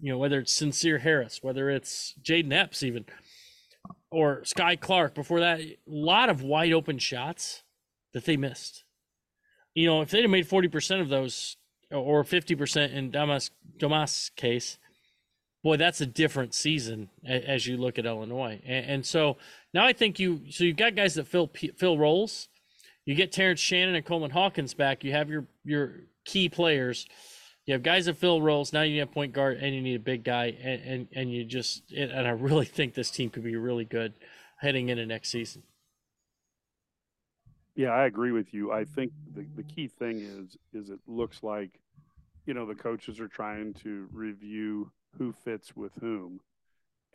You 0.00 0.12
know, 0.12 0.18
whether 0.18 0.40
it's 0.40 0.60
Sencire 0.60 1.00
Harris, 1.00 1.42
whether 1.42 1.70
it's 1.70 2.14
Jayden 2.22 2.52
Epps, 2.52 2.82
even 2.82 3.06
or 4.14 4.42
Skyy 4.42 4.78
Clark 4.78 5.14
before 5.14 5.40
that, 5.40 5.60
a 5.60 5.76
lot 5.86 6.30
of 6.30 6.40
wide 6.40 6.72
open 6.72 6.98
shots 6.98 7.64
that 8.12 8.24
they 8.24 8.36
missed. 8.36 8.84
You 9.74 9.86
know, 9.86 10.02
if 10.02 10.10
they'd 10.10 10.22
have 10.22 10.30
made 10.30 10.48
40% 10.48 11.00
of 11.00 11.08
those 11.08 11.56
or 11.90 12.22
50% 12.22 12.92
in 12.92 13.10
Domask 13.10 13.50
Domas 13.76 14.34
case, 14.36 14.78
boy, 15.64 15.76
that's 15.76 16.00
a 16.00 16.06
different 16.06 16.54
season 16.54 17.10
as 17.26 17.66
you 17.66 17.76
look 17.76 17.98
at 17.98 18.06
Illinois. 18.06 18.62
And, 18.64 18.86
and, 18.86 19.06
so 19.06 19.36
now 19.72 19.84
I 19.84 19.92
think 19.92 20.20
you 20.20 20.42
so 20.48 20.62
you've 20.62 20.76
got 20.76 20.94
guys 20.94 21.14
that 21.14 21.26
fill 21.26 21.50
fill 21.76 21.98
roles. 21.98 22.48
You 23.04 23.14
get 23.14 23.32
Terrence 23.32 23.60
Shannon 23.60 23.96
and 23.96 24.04
Coleman 24.04 24.30
Hawkins 24.30 24.74
back. 24.74 25.02
You 25.02 25.12
have 25.12 25.28
your 25.28 25.46
your 25.64 26.00
key 26.24 26.48
players 26.48 27.06
you 27.66 27.72
have 27.72 27.82
guys 27.82 28.06
that 28.06 28.16
fill 28.16 28.42
roles. 28.42 28.72
Now 28.72 28.82
you 28.82 29.00
have 29.00 29.10
point 29.10 29.32
guard, 29.32 29.58
and 29.58 29.74
you 29.74 29.80
need 29.80 29.96
a 29.96 30.00
big 30.00 30.24
guy, 30.24 30.56
and 30.62 30.82
and, 30.82 31.08
and 31.14 31.32
you 31.32 31.44
just 31.44 31.90
and 31.92 32.12
I 32.12 32.30
really 32.30 32.66
think 32.66 32.94
this 32.94 33.10
team 33.10 33.30
could 33.30 33.44
be 33.44 33.56
really 33.56 33.84
good 33.84 34.14
heading 34.58 34.88
into 34.88 35.06
next 35.06 35.30
season. 35.30 35.62
Yeah, 37.74 37.90
I 37.90 38.06
agree 38.06 38.32
with 38.32 38.54
you. 38.54 38.70
I 38.70 38.84
think 38.84 39.12
the, 39.34 39.46
the 39.56 39.62
key 39.62 39.88
thing 39.88 40.20
is 40.20 40.56
is 40.72 40.90
it 40.90 41.00
looks 41.06 41.42
like, 41.42 41.80
you 42.46 42.54
know, 42.54 42.66
the 42.66 42.74
coaches 42.74 43.18
are 43.18 43.28
trying 43.28 43.74
to 43.82 44.08
review 44.12 44.92
who 45.18 45.32
fits 45.32 45.74
with 45.74 45.92
whom. 46.00 46.40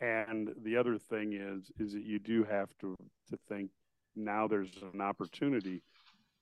And 0.00 0.50
the 0.62 0.76
other 0.76 0.98
thing 0.98 1.32
is 1.32 1.70
is 1.78 1.92
that 1.92 2.04
you 2.04 2.18
do 2.18 2.44
have 2.44 2.68
to 2.80 2.96
to 3.30 3.38
think 3.48 3.70
now 4.16 4.48
there's 4.48 4.72
an 4.92 5.00
opportunity, 5.00 5.82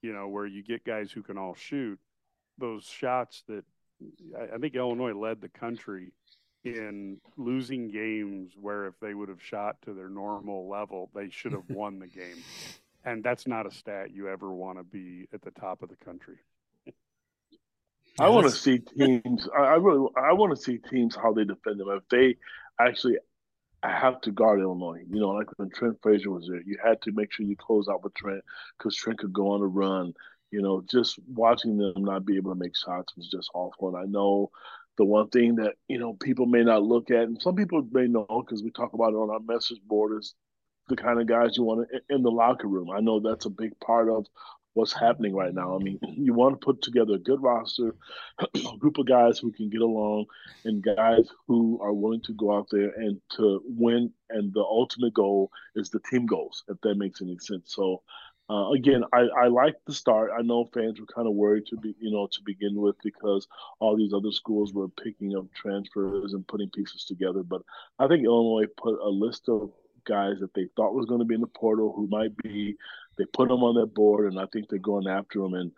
you 0.02 0.12
know, 0.12 0.28
where 0.28 0.46
you 0.46 0.62
get 0.62 0.84
guys 0.84 1.12
who 1.12 1.22
can 1.22 1.36
all 1.36 1.54
shoot 1.54 1.98
those 2.56 2.84
shots 2.84 3.44
that 3.46 3.64
I, 4.36 4.54
I 4.54 4.58
think 4.58 4.74
Illinois 4.74 5.12
led 5.12 5.40
the 5.40 5.48
country 5.48 6.12
in 6.64 7.18
losing 7.36 7.90
games 7.90 8.52
where 8.60 8.86
if 8.86 8.94
they 9.00 9.14
would 9.14 9.28
have 9.28 9.42
shot 9.42 9.76
to 9.84 9.94
their 9.94 10.08
normal 10.08 10.68
level, 10.68 11.10
they 11.14 11.30
should 11.30 11.52
have 11.52 11.68
won 11.68 11.98
the 11.98 12.06
game. 12.06 12.42
And 13.04 13.22
that's 13.22 13.46
not 13.46 13.66
a 13.66 13.70
stat 13.70 14.10
you 14.12 14.28
ever 14.28 14.52
want 14.52 14.78
to 14.78 14.84
be 14.84 15.28
at 15.32 15.42
the 15.42 15.52
top 15.52 15.82
of 15.82 15.88
the 15.88 15.96
country. 15.96 16.36
I 18.20 18.28
want 18.28 18.46
to 18.46 18.52
see 18.52 18.78
teams. 18.78 19.48
I, 19.56 19.62
I 19.62 19.74
really, 19.74 20.08
I 20.16 20.32
want 20.32 20.56
to 20.56 20.62
see 20.62 20.78
teams 20.78 21.14
how 21.14 21.32
they 21.32 21.44
defend 21.44 21.78
them. 21.78 21.88
If 21.90 22.08
they 22.08 22.36
actually 22.80 23.18
have 23.84 24.20
to 24.22 24.32
guard 24.32 24.60
Illinois, 24.60 25.04
you 25.08 25.20
know, 25.20 25.28
like 25.28 25.46
when 25.56 25.70
Trent 25.70 25.98
Frazier 26.02 26.30
was 26.30 26.48
there, 26.48 26.60
you 26.60 26.78
had 26.84 27.00
to 27.02 27.12
make 27.12 27.32
sure 27.32 27.46
you 27.46 27.56
close 27.56 27.86
out 27.88 28.02
with 28.02 28.14
Trent 28.14 28.42
because 28.76 28.96
Trent 28.96 29.20
could 29.20 29.32
go 29.32 29.52
on 29.52 29.62
a 29.62 29.66
run. 29.66 30.14
You 30.50 30.62
know, 30.62 30.82
just 30.90 31.18
watching 31.26 31.76
them 31.76 32.04
not 32.04 32.24
be 32.24 32.36
able 32.36 32.52
to 32.52 32.58
make 32.58 32.76
shots 32.76 33.16
was 33.16 33.28
just 33.28 33.50
awful. 33.54 33.88
And 33.88 33.96
I 33.96 34.04
know 34.04 34.50
the 34.96 35.04
one 35.04 35.28
thing 35.28 35.56
that 35.56 35.74
you 35.88 35.98
know 35.98 36.14
people 36.14 36.46
may 36.46 36.64
not 36.64 36.82
look 36.82 37.10
at, 37.10 37.24
and 37.24 37.40
some 37.40 37.56
people 37.56 37.86
may 37.92 38.06
know 38.06 38.26
because 38.28 38.62
we 38.62 38.70
talk 38.70 38.94
about 38.94 39.12
it 39.12 39.16
on 39.16 39.30
our 39.30 39.40
message 39.40 39.80
board, 39.86 40.18
is 40.18 40.34
the 40.88 40.96
kind 40.96 41.20
of 41.20 41.26
guys 41.26 41.56
you 41.56 41.62
want 41.62 41.88
to, 41.90 42.14
in 42.14 42.22
the 42.22 42.30
locker 42.30 42.66
room. 42.66 42.90
I 42.90 43.00
know 43.00 43.20
that's 43.20 43.46
a 43.46 43.50
big 43.50 43.78
part 43.80 44.08
of 44.08 44.26
what's 44.78 44.92
happening 44.92 45.34
right 45.34 45.52
now. 45.52 45.74
I 45.74 45.78
mean, 45.78 45.98
you 46.16 46.32
want 46.34 46.60
to 46.60 46.64
put 46.64 46.82
together 46.82 47.14
a 47.14 47.18
good 47.18 47.42
roster, 47.42 47.94
a 48.38 48.46
group 48.78 48.98
of 48.98 49.06
guys 49.06 49.38
who 49.38 49.52
can 49.52 49.68
get 49.70 49.80
along, 49.80 50.26
and 50.64 50.82
guys 50.82 51.28
who 51.46 51.80
are 51.82 51.92
willing 51.92 52.22
to 52.22 52.32
go 52.32 52.56
out 52.56 52.68
there 52.70 52.90
and 52.90 53.20
to 53.36 53.60
win. 53.64 54.12
And 54.30 54.52
the 54.52 54.60
ultimate 54.60 55.14
goal 55.14 55.50
is 55.74 55.90
the 55.90 56.00
team 56.10 56.26
goals, 56.26 56.64
if 56.68 56.80
that 56.82 56.96
makes 56.96 57.20
any 57.20 57.38
sense. 57.38 57.74
So, 57.74 58.02
uh, 58.50 58.70
again, 58.70 59.04
I, 59.12 59.26
I 59.36 59.48
like 59.48 59.74
the 59.86 59.92
start. 59.92 60.30
I 60.36 60.42
know 60.42 60.70
fans 60.72 60.98
were 60.98 61.06
kind 61.06 61.28
of 61.28 61.34
worried 61.34 61.66
to 61.66 61.76
be, 61.76 61.94
you 62.00 62.10
know, 62.10 62.26
to 62.26 62.38
begin 62.46 62.80
with 62.80 62.96
because 63.02 63.46
all 63.78 63.96
these 63.96 64.14
other 64.14 64.32
schools 64.32 64.72
were 64.72 64.88
picking 64.88 65.36
up 65.36 65.46
transfers 65.54 66.32
and 66.32 66.48
putting 66.48 66.70
pieces 66.70 67.04
together. 67.04 67.42
But 67.42 67.62
I 67.98 68.08
think 68.08 68.24
Illinois 68.24 68.66
put 68.76 68.98
a 69.00 69.08
list 69.08 69.48
of 69.48 69.72
guys 70.06 70.40
that 70.40 70.54
they 70.54 70.68
thought 70.76 70.94
was 70.94 71.04
going 71.06 71.20
to 71.20 71.26
be 71.26 71.34
in 71.34 71.42
the 71.42 71.46
portal 71.46 71.92
who 71.94 72.06
might 72.08 72.34
be. 72.38 72.74
They 73.18 73.24
put 73.26 73.48
them 73.48 73.62
on 73.62 73.74
their 73.74 73.86
board, 73.86 74.32
and 74.32 74.40
I 74.40 74.46
think 74.46 74.68
they're 74.68 74.78
going 74.78 75.06
after 75.06 75.40
them. 75.40 75.52
And 75.52 75.72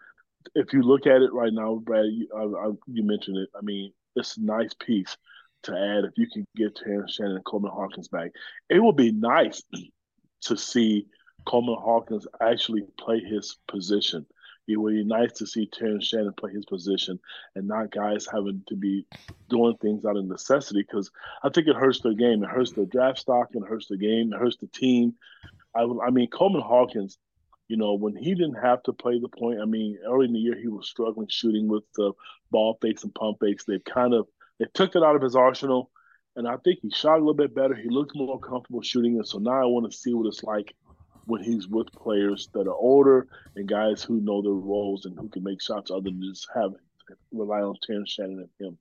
if 0.54 0.72
you 0.72 0.82
look 0.82 1.06
at 1.06 1.22
it 1.22 1.32
right 1.32 1.52
now, 1.52 1.76
Brad, 1.82 2.04
you, 2.06 2.28
I, 2.36 2.68
I, 2.68 2.70
you 2.86 3.02
mentioned 3.02 3.38
it. 3.38 3.48
I 3.56 3.62
mean, 3.62 3.92
it's 4.14 4.36
a 4.36 4.42
nice 4.42 4.74
piece 4.74 5.16
to 5.64 5.72
add 5.72 6.04
if 6.04 6.12
you 6.16 6.28
can 6.32 6.46
get 6.56 6.76
Terrence 6.76 7.14
Shannon 7.14 7.36
and 7.36 7.44
Coleman 7.44 7.72
Hawkins 7.72 8.08
back. 8.08 8.30
It 8.68 8.80
would 8.80 8.96
be 8.96 9.10
nice 9.10 9.62
to 10.42 10.56
see 10.56 11.06
Coleman 11.46 11.76
Hawkins 11.78 12.26
actually 12.40 12.82
play 12.98 13.20
his 13.20 13.56
position. 13.68 14.26
It 14.68 14.76
would 14.76 14.94
be 14.94 15.04
nice 15.04 15.32
to 15.34 15.46
see 15.46 15.66
Terrence 15.66 16.06
Shannon 16.06 16.32
play 16.32 16.52
his 16.52 16.64
position 16.64 17.18
and 17.56 17.66
not 17.66 17.90
guys 17.90 18.26
having 18.30 18.62
to 18.68 18.76
be 18.76 19.04
doing 19.48 19.76
things 19.78 20.04
out 20.04 20.16
of 20.16 20.24
necessity 20.24 20.82
because 20.82 21.10
I 21.42 21.48
think 21.48 21.66
it 21.66 21.74
hurts 21.74 22.00
their 22.00 22.14
game. 22.14 22.44
It 22.44 22.50
hurts 22.50 22.72
their 22.72 22.86
draft 22.86 23.18
stock 23.18 23.48
and 23.54 23.64
it 23.64 23.68
hurts 23.68 23.88
the 23.88 23.96
game. 23.96 24.32
It 24.32 24.38
hurts 24.38 24.58
the 24.58 24.68
team. 24.68 25.14
I, 25.74 25.82
I 26.06 26.10
mean, 26.10 26.28
Coleman 26.28 26.62
Hawkins, 26.62 27.18
you 27.66 27.76
know, 27.76 27.94
when 27.94 28.14
he 28.14 28.34
didn't 28.34 28.62
have 28.62 28.82
to 28.84 28.92
play 28.92 29.18
the 29.18 29.28
point, 29.28 29.60
I 29.60 29.64
mean, 29.64 29.98
early 30.06 30.26
in 30.26 30.32
the 30.32 30.38
year 30.38 30.56
he 30.56 30.68
was 30.68 30.88
struggling 30.88 31.28
shooting 31.28 31.68
with 31.68 31.84
the 31.96 32.12
ball 32.50 32.78
fakes 32.80 33.02
and 33.02 33.14
pump 33.14 33.38
fakes. 33.40 33.64
They 33.64 33.80
kind 33.80 34.14
of 34.14 34.28
they 34.58 34.66
took 34.74 34.94
it 34.94 35.02
out 35.02 35.16
of 35.16 35.22
his 35.22 35.34
arsenal, 35.34 35.90
and 36.36 36.46
I 36.46 36.56
think 36.58 36.80
he 36.82 36.90
shot 36.90 37.14
a 37.14 37.18
little 37.18 37.34
bit 37.34 37.54
better. 37.54 37.74
He 37.74 37.88
looked 37.88 38.14
more 38.14 38.38
comfortable 38.38 38.82
shooting 38.82 39.18
it. 39.18 39.26
So 39.26 39.38
now 39.38 39.62
I 39.62 39.66
want 39.66 39.90
to 39.90 39.96
see 39.96 40.14
what 40.14 40.26
it's 40.26 40.44
like 40.44 40.74
when 41.30 41.42
he's 41.42 41.68
with 41.68 41.90
players 41.92 42.48
that 42.52 42.66
are 42.66 42.74
older 42.74 43.28
and 43.54 43.68
guys 43.68 44.02
who 44.02 44.20
know 44.20 44.42
their 44.42 44.52
roles 44.52 45.06
and 45.06 45.18
who 45.18 45.28
can 45.28 45.44
make 45.44 45.62
shots 45.62 45.90
other 45.90 46.10
than 46.10 46.20
just 46.22 46.48
have 46.54 46.72
rely 47.32 47.60
on 47.60 47.76
Terrence 47.82 48.10
Shannon 48.10 48.48
and 48.60 48.68
him. 48.68 48.78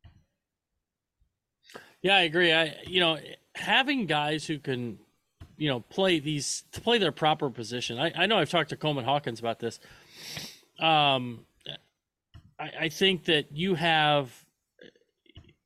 Yeah, 2.02 2.16
I 2.16 2.22
agree. 2.22 2.52
I 2.52 2.76
you 2.88 3.00
know 3.00 3.20
having 3.56 4.08
guys 4.08 4.46
who 4.46 4.58
can 4.58 4.98
you 5.58 5.70
know 5.70 5.82
play 5.82 6.20
these 6.20 6.64
to 6.72 6.82
play 6.82 6.98
their 6.98 7.12
proper 7.12 7.50
position. 7.50 8.00
I, 8.00 8.12
I 8.16 8.26
know 8.26 8.38
I've 8.38 8.50
talked 8.50 8.72
to 8.72 8.78
Coleman 8.78 9.06
Hawkins 9.06 9.40
about 9.40 9.60
this. 9.60 9.80
Um, 10.80 11.46
I, 12.60 12.72
I 12.82 12.90
think 12.90 13.26
that 13.26 13.52
you 13.52 13.76
have. 13.76 14.34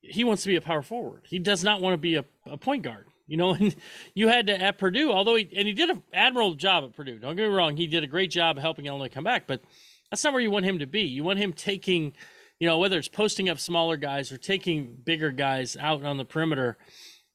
He 0.02 0.22
wants 0.22 0.42
to 0.42 0.48
be 0.48 0.56
a 0.56 0.60
power 0.60 0.82
forward. 0.82 1.22
He 1.24 1.38
does 1.38 1.64
not 1.64 1.80
want 1.80 1.94
to 1.94 1.98
be 1.98 2.16
a, 2.16 2.26
a 2.44 2.58
point 2.58 2.82
guard. 2.82 3.06
You 3.26 3.36
know, 3.36 3.54
and 3.54 3.74
you 4.14 4.28
had 4.28 4.46
to 4.48 4.60
at 4.60 4.78
Purdue, 4.78 5.12
although 5.12 5.36
he 5.36 5.48
and 5.56 5.66
he 5.66 5.74
did 5.74 5.90
an 5.90 6.02
admirable 6.12 6.54
job 6.54 6.84
at 6.84 6.94
Purdue. 6.94 7.18
Don't 7.18 7.36
get 7.36 7.48
me 7.48 7.54
wrong, 7.54 7.76
he 7.76 7.86
did 7.86 8.04
a 8.04 8.08
great 8.08 8.30
job 8.30 8.58
helping 8.58 8.86
Illinois 8.86 9.08
come 9.08 9.24
back, 9.24 9.46
but 9.46 9.62
that's 10.10 10.22
not 10.24 10.32
where 10.32 10.42
you 10.42 10.50
want 10.50 10.66
him 10.66 10.78
to 10.78 10.86
be. 10.86 11.02
You 11.02 11.24
want 11.24 11.38
him 11.38 11.52
taking, 11.52 12.12
you 12.58 12.68
know, 12.68 12.78
whether 12.78 12.98
it's 12.98 13.08
posting 13.08 13.48
up 13.48 13.58
smaller 13.58 13.96
guys 13.96 14.30
or 14.30 14.38
taking 14.38 14.96
bigger 15.04 15.30
guys 15.30 15.76
out 15.76 16.04
on 16.04 16.18
the 16.18 16.24
perimeter. 16.24 16.78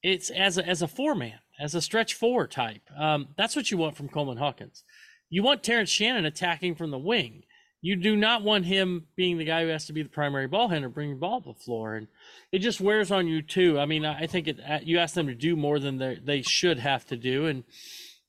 It's 0.02 0.30
as 0.30 0.58
a 0.58 0.66
as 0.66 0.82
a 0.82 0.88
four 0.88 1.16
man, 1.16 1.40
as 1.60 1.76
a 1.76 1.82
stretch 1.82 2.14
four 2.14 2.48
type. 2.48 2.82
Um, 2.98 3.30
that's 3.38 3.56
what 3.56 3.72
you 3.72 3.78
want 3.78 3.98
from 3.98 4.10
Coleman 4.10 4.38
Hawkins. 4.38 4.84
You 5.30 5.44
want 5.44 5.62
Terrence 5.64 5.90
Shannon 5.90 6.26
attacking 6.26 6.76
from 6.76 6.90
the 6.92 6.98
wing. 6.98 7.44
You 7.82 7.96
do 7.96 8.18
not 8.18 8.44
want 8.44 8.66
him 8.66 9.06
being 9.16 9.38
the 9.38 9.46
guy 9.46 9.64
who 9.64 9.70
has 9.70 9.86
to 9.86 9.94
be 9.94 10.04
the 10.04 10.10
primary 10.10 10.48
ball 10.48 10.68
handler, 10.68 10.90
bringing 10.90 11.16
the 11.16 11.20
ball 11.22 11.42
to 11.42 11.54
the 11.54 11.60
floor, 11.60 11.96
and 11.96 12.08
it 12.52 12.60
just 12.60 12.82
wears 12.82 13.10
on 13.10 13.28
you 13.28 13.42
too. 13.42 13.80
I 13.80 13.86
mean, 13.86 14.04
I 14.06 14.28
think 14.28 14.48
it. 14.50 14.60
uh, 14.68 14.80
You 14.84 14.98
ask 15.00 15.16
them 15.16 15.28
to 15.28 15.36
do 15.36 15.56
more 15.56 15.80
than 15.80 15.98
they 15.98 16.20
they 16.22 16.42
should 16.42 16.80
have 16.80 17.06
to 17.08 17.16
do, 17.16 17.46
and 17.46 17.64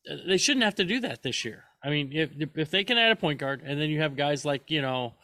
uh, 0.09 0.17
they 0.27 0.37
shouldn't 0.37 0.65
have 0.65 0.77
to 0.77 0.85
do 0.85 1.01
that 1.01 1.23
this 1.23 1.45
year. 1.45 1.65
I 1.83 1.91
mean, 1.91 2.13
if 2.13 2.31
if 2.55 2.71
they 2.71 2.85
can 2.85 2.97
add 2.97 3.11
a 3.11 3.17
point 3.17 3.41
guard, 3.41 3.63
and 3.65 3.81
then 3.81 3.91
you 3.91 4.01
have 4.01 4.17
guys 4.17 4.45
like 4.45 4.71
you 4.71 4.83
know, 4.83 5.15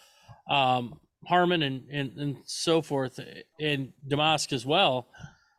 um, 0.50 0.98
Harmon 1.26 1.62
and 1.62 1.84
and 1.90 2.18
and 2.18 2.36
so 2.46 2.82
forth, 2.82 3.20
and 3.60 3.92
Domask 4.08 4.52
as 4.52 4.66
well. 4.66 5.06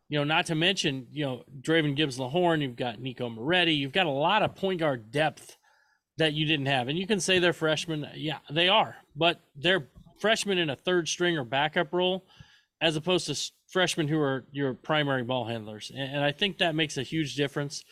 You 0.10 0.20
know, 0.20 0.24
not 0.26 0.46
to 0.48 0.56
mention 0.56 1.08
you 1.12 1.26
know 1.26 1.44
Dra'Vonn 1.62 1.96
Gibbs-Lahorn. 1.96 2.62
You've 2.62 2.76
got 2.76 3.00
Nico 3.00 3.30
Moretti. 3.30 3.76
You've 3.76 3.94
got 3.94 4.08
a 4.08 4.12
lot 4.12 4.44
of 4.44 4.56
point 4.56 4.80
guard 4.82 5.12
depth 5.12 5.58
that 6.18 6.34
you 6.34 6.46
didn't 6.46 6.66
have. 6.66 6.88
And 6.88 6.98
you 6.98 7.08
can 7.08 7.20
say 7.20 7.40
they're 7.40 7.54
freshmen. 7.54 8.08
Yeah, 8.16 8.40
they 8.50 8.70
are, 8.70 8.96
but 9.16 9.42
they're 9.56 9.88
freshmen 10.20 10.58
in 10.58 10.70
a 10.70 10.76
third 10.76 11.08
string 11.08 11.38
or 11.38 11.44
backup 11.44 11.94
role, 11.94 12.26
as 12.82 12.96
opposed 12.96 13.28
to 13.28 13.52
freshmen 13.68 14.08
who 14.08 14.20
are 14.20 14.46
your 14.52 14.74
primary 14.74 15.24
ball 15.24 15.46
handlers. 15.46 15.92
And, 15.96 16.16
and 16.16 16.24
I 16.24 16.32
think 16.32 16.58
that 16.58 16.76
makes 16.76 16.98
a 16.98 17.04
huge 17.04 17.36
difference. 17.36 17.84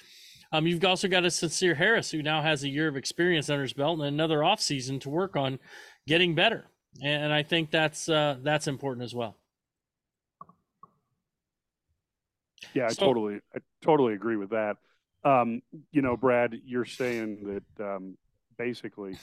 Um, 0.51 0.67
you've 0.67 0.84
also 0.86 1.08
got 1.08 1.24
a 1.24 1.27
Sencire 1.27 1.75
Harris 1.75 2.12
who 2.12 2.22
now 2.22 2.41
has 2.41 2.63
a 2.63 2.70
year 2.70 2.88
of 2.88 2.96
experience 2.96 3.50
under 3.50 3.63
his 3.63 3.74
belt 3.74 4.00
and 4.00 4.08
another 4.08 4.39
offseason 4.39 5.01
to 5.01 5.10
work 5.10 5.36
on 5.36 5.60
getting 6.08 6.34
better. 6.36 6.65
And 7.03 7.34
I 7.34 7.44
think 7.44 7.72
that's 7.72 8.08
uh, 8.08 8.38
that's 8.41 8.67
important 8.67 9.03
as 9.03 9.13
well. 9.13 9.36
Yeah, 12.74 12.86
I 12.86 12.89
So- 12.89 13.05
totally, 13.05 13.39
I 13.53 13.60
totally 13.82 14.13
agree 14.13 14.38
with 14.38 14.51
that. 14.51 14.77
Um, 15.25 15.62
you 15.91 16.01
know, 16.01 16.15
Brad, 16.15 16.62
you're 16.65 16.86
saying 16.86 17.62
that 17.77 17.84
um, 17.86 18.17
basically 18.58 19.17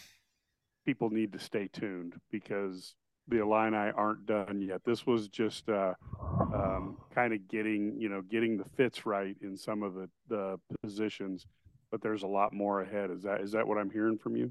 people 0.84 1.10
need 1.10 1.32
to 1.32 1.38
stay 1.38 1.68
tuned 1.72 2.14
because 2.30 2.94
the 3.28 3.38
Illini 3.38 3.92
aren't 3.96 4.26
done 4.26 4.60
yet. 4.60 4.82
This 4.84 5.06
was 5.06 5.28
just 5.28 5.68
uh, 5.68 5.94
um, 6.20 6.98
kind 7.14 7.32
of 7.32 7.46
getting, 7.48 7.94
you 7.98 8.08
know, 8.08 8.20
getting 8.22 8.56
the 8.56 8.64
fits 8.76 9.06
right 9.06 9.36
in 9.40 9.56
some 9.56 9.82
of 9.82 9.94
the, 9.94 10.08
the 10.28 10.58
positions, 10.82 11.46
but 11.90 12.02
there's 12.02 12.24
a 12.24 12.26
lot 12.26 12.52
more 12.52 12.80
ahead. 12.80 13.10
Is 13.10 13.22
that 13.22 13.40
is 13.40 13.52
that 13.52 13.66
what 13.66 13.78
I'm 13.78 13.90
hearing 13.90 14.18
from 14.18 14.36
you? 14.36 14.50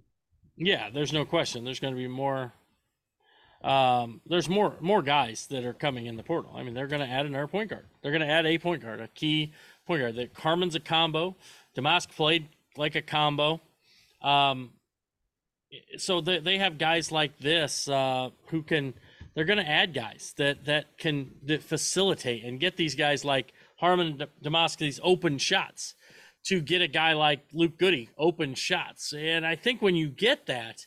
Yeah, 0.58 0.90
there's 0.90 1.12
no 1.12 1.26
question. 1.26 1.66
There's 1.66 1.80
going 1.80 1.94
to 1.94 2.00
be 2.00 2.08
more. 2.08 2.54
Um, 3.64 4.22
there's 4.26 4.50
more 4.50 4.76
more 4.80 5.04
guys 5.04 5.48
that 5.48 5.66
are 5.66 5.74
coming 5.74 6.08
in 6.08 6.16
the 6.16 6.24
portal. 6.24 6.54
I 6.56 6.64
mean, 6.64 6.74
they're 6.74 6.88
going 6.88 7.02
to 7.02 7.08
add 7.08 7.26
another 7.26 7.48
point 7.48 7.70
guard. 7.70 7.86
They're 8.02 8.12
going 8.12 8.22
to 8.22 8.28
add 8.28 8.46
a 8.46 8.58
point 8.58 8.82
guard, 8.82 9.02
a 9.02 9.08
key 9.10 9.54
point 9.86 10.02
guard. 10.02 10.16
That 10.16 10.36
Harmon's 10.38 10.76
a 10.76 10.80
combo. 10.80 11.36
Domask 11.76 12.10
played 12.16 12.50
like 12.78 12.96
a 12.96 13.02
combo. 13.02 13.62
Um, 14.22 14.72
so 15.98 16.22
they 16.22 16.40
they 16.40 16.58
have 16.58 16.78
guys 16.78 17.12
like 17.12 17.38
this 17.40 17.88
uh, 17.88 18.30
who 18.48 18.64
can. 18.64 18.94
They're 19.34 19.46
going 19.46 19.60
to 19.60 19.70
add 19.70 19.94
guys 19.94 20.34
that 20.38 20.66
that 20.66 20.98
can 20.98 21.32
that 21.46 21.64
facilitate 21.64 22.44
and 22.44 22.60
get 22.60 22.76
these 22.76 22.96
guys 22.96 23.24
like 23.24 23.54
Harmon 23.78 24.22
Domask 24.44 24.78
these 24.78 25.00
open 25.04 25.38
shots 25.38 25.96
to 26.46 26.62
get 26.62 26.82
a 26.82 26.88
guy 26.88 27.14
like 27.14 27.46
Luke 27.54 27.78
Goody 27.78 28.10
open 28.18 28.56
shots. 28.56 29.14
And 29.14 29.46
I 29.46 29.56
think 29.56 29.82
when 29.82 29.96
you 29.96 30.10
get 30.10 30.48
that, 30.48 30.86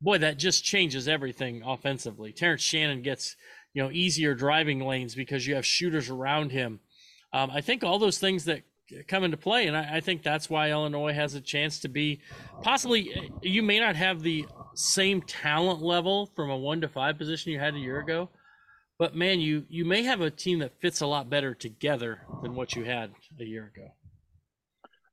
boy, 0.00 0.18
that 0.18 0.38
just 0.38 0.64
changes 0.64 1.08
everything 1.08 1.62
offensively. 1.64 2.32
Terrence 2.32 2.62
Shannon 2.62 3.02
gets, 3.02 3.36
you 3.74 3.82
know, 3.82 3.90
easier 3.90 4.34
driving 4.34 4.80
lanes 4.80 5.14
because 5.14 5.46
you 5.46 5.54
have 5.54 5.66
shooters 5.66 6.08
around 6.08 6.50
him. 6.52 6.80
Um, 7.32 7.50
I 7.50 7.60
think 7.60 7.82
all 7.82 7.98
those 7.98 8.18
things 8.18 8.44
that 8.44 8.62
come 9.08 9.24
into 9.24 9.36
play, 9.36 9.66
and 9.66 9.76
I, 9.76 9.96
I 9.96 10.00
think 10.00 10.22
that's 10.22 10.50
why 10.50 10.70
Illinois 10.70 11.12
has 11.12 11.34
a 11.34 11.40
chance 11.40 11.80
to 11.80 11.88
be 11.88 12.20
possibly. 12.62 13.30
You 13.42 13.62
may 13.62 13.80
not 13.80 13.96
have 13.96 14.22
the 14.22 14.46
same 14.74 15.22
talent 15.22 15.82
level 15.82 16.30
from 16.34 16.50
a 16.50 16.56
one 16.56 16.80
to 16.82 16.88
five 16.88 17.18
position 17.18 17.52
you 17.52 17.58
had 17.58 17.74
a 17.74 17.78
year 17.78 18.00
ago, 18.00 18.28
but 18.98 19.14
man, 19.14 19.40
you 19.40 19.64
you 19.68 19.84
may 19.84 20.02
have 20.02 20.20
a 20.20 20.30
team 20.30 20.58
that 20.60 20.78
fits 20.80 21.00
a 21.00 21.06
lot 21.06 21.30
better 21.30 21.54
together 21.54 22.20
than 22.42 22.54
what 22.54 22.74
you 22.74 22.84
had 22.84 23.10
a 23.40 23.44
year 23.44 23.72
ago. 23.74 23.88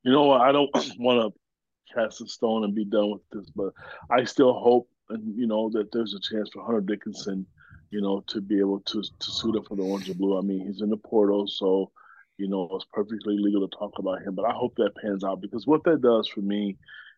You 0.02 0.12
know? 0.12 0.32
I 0.32 0.52
don't 0.52 0.70
want 0.98 1.34
to 1.34 1.94
cast 1.94 2.20
a 2.20 2.28
stone 2.28 2.64
and 2.64 2.74
be 2.74 2.84
done 2.84 3.10
with 3.10 3.22
this. 3.32 3.50
But 3.50 3.72
I 4.10 4.24
still 4.24 4.52
hope, 4.52 4.88
and 5.08 5.36
you 5.36 5.46
know, 5.46 5.70
that 5.70 5.90
there's 5.92 6.14
a 6.14 6.20
chance 6.20 6.50
for 6.52 6.64
Hunter 6.64 6.80
Dickinson, 6.80 7.46
you 7.90 8.00
know, 8.00 8.22
to 8.28 8.40
be 8.40 8.58
able 8.58 8.80
to 8.80 9.02
to 9.02 9.30
suit 9.30 9.56
up 9.56 9.66
for 9.66 9.76
the 9.76 9.82
orange 9.82 10.08
and 10.08 10.18
blue. 10.18 10.38
I 10.38 10.42
mean, 10.42 10.66
he's 10.66 10.82
in 10.82 10.90
the 10.90 10.96
portal, 10.96 11.46
so 11.46 11.90
you 12.40 12.48
know 12.48 12.68
it's 12.72 12.86
perfectly 12.92 13.36
legal 13.38 13.68
to 13.68 13.76
talk 13.76 13.92
about 13.98 14.22
him. 14.22 14.34
But 14.34 14.46
I 14.46 14.52
hope 14.52 14.74
that 14.76 14.96
pans 14.96 15.24
out 15.24 15.40
because 15.40 15.66
what 15.66 15.84
that 15.84 16.00
does 16.00 16.26
for 16.26 16.40
me 16.40 16.76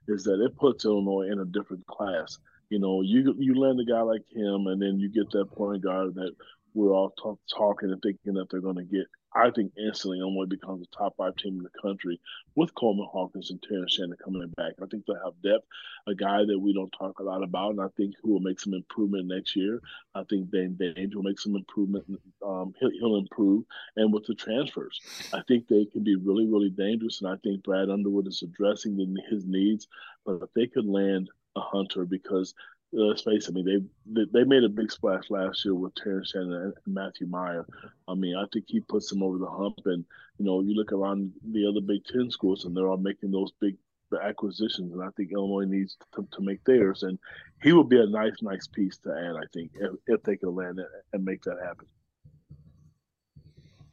is 0.08 0.24
that 0.24 0.44
it 0.44 0.56
puts 0.56 0.84
Illinois 0.84 1.30
in 1.30 1.38
a 1.38 1.44
different 1.44 1.86
class. 1.86 2.38
You 2.70 2.80
know, 2.80 3.02
you 3.02 3.34
you 3.38 3.54
land 3.54 3.80
a 3.80 3.84
guy 3.84 4.00
like 4.00 4.24
him, 4.30 4.66
and 4.66 4.82
then 4.82 4.98
you 4.98 5.08
get 5.08 5.30
that 5.30 5.52
point 5.52 5.82
guard 5.82 6.14
that 6.16 6.32
we're 6.74 6.92
all 6.92 7.10
talk, 7.22 7.38
talking 7.54 7.90
and 7.90 8.02
thinking 8.02 8.34
that 8.34 8.48
they're 8.50 8.60
going 8.60 8.76
to 8.76 8.84
get. 8.84 9.06
I 9.34 9.50
think 9.50 9.72
instantly 9.76 10.20
Illinois 10.20 10.46
becomes 10.46 10.86
a 10.86 10.96
top 10.96 11.16
five 11.16 11.36
team 11.36 11.56
in 11.58 11.62
the 11.62 11.80
country 11.80 12.20
with 12.54 12.74
Coleman 12.74 13.08
Hawkins 13.10 13.50
and 13.50 13.62
Terrence 13.62 13.94
Shannon 13.94 14.16
coming 14.22 14.46
back. 14.56 14.74
I 14.82 14.86
think 14.86 15.06
they'll 15.06 15.16
have 15.24 15.40
depth, 15.42 15.66
a 16.06 16.14
guy 16.14 16.44
that 16.44 16.58
we 16.58 16.72
don't 16.72 16.92
talk 16.92 17.18
a 17.18 17.22
lot 17.22 17.42
about, 17.42 17.70
and 17.70 17.80
I 17.80 17.88
think 17.96 18.14
who 18.22 18.32
will 18.32 18.40
make 18.40 18.60
some 18.60 18.74
improvement 18.74 19.26
next 19.26 19.56
year. 19.56 19.80
I 20.14 20.24
think 20.28 20.50
Dain 20.50 20.76
Dainja 20.78 21.14
will 21.14 21.22
make 21.22 21.40
some 21.40 21.56
improvement. 21.56 22.04
Um, 22.44 22.74
he'll, 22.78 22.90
he'll, 22.90 23.16
improve. 23.16 23.64
And 23.96 24.12
with 24.12 24.26
the 24.26 24.34
transfers, 24.34 25.00
I 25.32 25.42
think 25.48 25.68
they 25.68 25.84
can 25.86 26.02
be 26.02 26.16
really, 26.16 26.46
really 26.46 26.70
dangerous. 26.70 27.20
And 27.20 27.30
I 27.30 27.36
think 27.42 27.62
Brad 27.62 27.88
Underwood 27.88 28.26
is 28.26 28.42
addressing 28.42 28.96
the, 28.96 29.06
his 29.30 29.44
needs. 29.46 29.86
But 30.26 30.42
if 30.42 30.52
they 30.54 30.66
could 30.66 30.86
land 30.86 31.30
a 31.56 31.60
hunter 31.60 32.04
because 32.04 32.54
let's 32.92 33.22
face 33.22 33.48
it, 33.48 33.52
I 33.52 33.54
mean, 33.54 33.90
they 34.06 34.24
they 34.32 34.44
made 34.44 34.64
a 34.64 34.68
big 34.68 34.92
splash 34.92 35.30
last 35.30 35.64
year 35.64 35.74
with 35.74 35.94
Terrence 35.94 36.30
Shannon 36.30 36.52
and 36.52 36.94
Matthew 36.94 37.26
Mayer. 37.26 37.66
I 38.06 38.14
mean, 38.14 38.36
I 38.36 38.44
think 38.52 38.66
he 38.68 38.80
puts 38.80 39.08
them 39.08 39.22
over 39.22 39.38
the 39.38 39.50
hump. 39.50 39.80
And, 39.86 40.04
you 40.38 40.44
know, 40.44 40.60
you 40.60 40.74
look 40.74 40.92
around 40.92 41.32
the 41.52 41.66
other 41.66 41.80
Big 41.80 42.04
Ten 42.04 42.30
schools 42.30 42.64
and 42.64 42.76
they're 42.76 42.88
all 42.88 42.96
making 42.96 43.30
those 43.30 43.52
big 43.60 43.76
acquisitions. 44.22 44.92
And 44.92 45.02
I 45.02 45.08
think 45.16 45.32
Illinois 45.32 45.64
needs 45.64 45.96
to, 46.14 46.26
to 46.32 46.42
make 46.42 46.62
theirs. 46.64 47.02
And 47.02 47.18
he 47.62 47.72
would 47.72 47.88
be 47.88 48.00
a 48.00 48.06
nice, 48.06 48.36
nice 48.42 48.66
piece 48.66 48.98
to 48.98 49.10
add, 49.10 49.36
I 49.36 49.46
think, 49.52 49.70
if, 49.74 49.92
if 50.06 50.22
they 50.22 50.36
could 50.36 50.52
land 50.52 50.78
it 50.78 50.86
and 51.12 51.24
make 51.24 51.42
that 51.44 51.58
happen. 51.64 51.86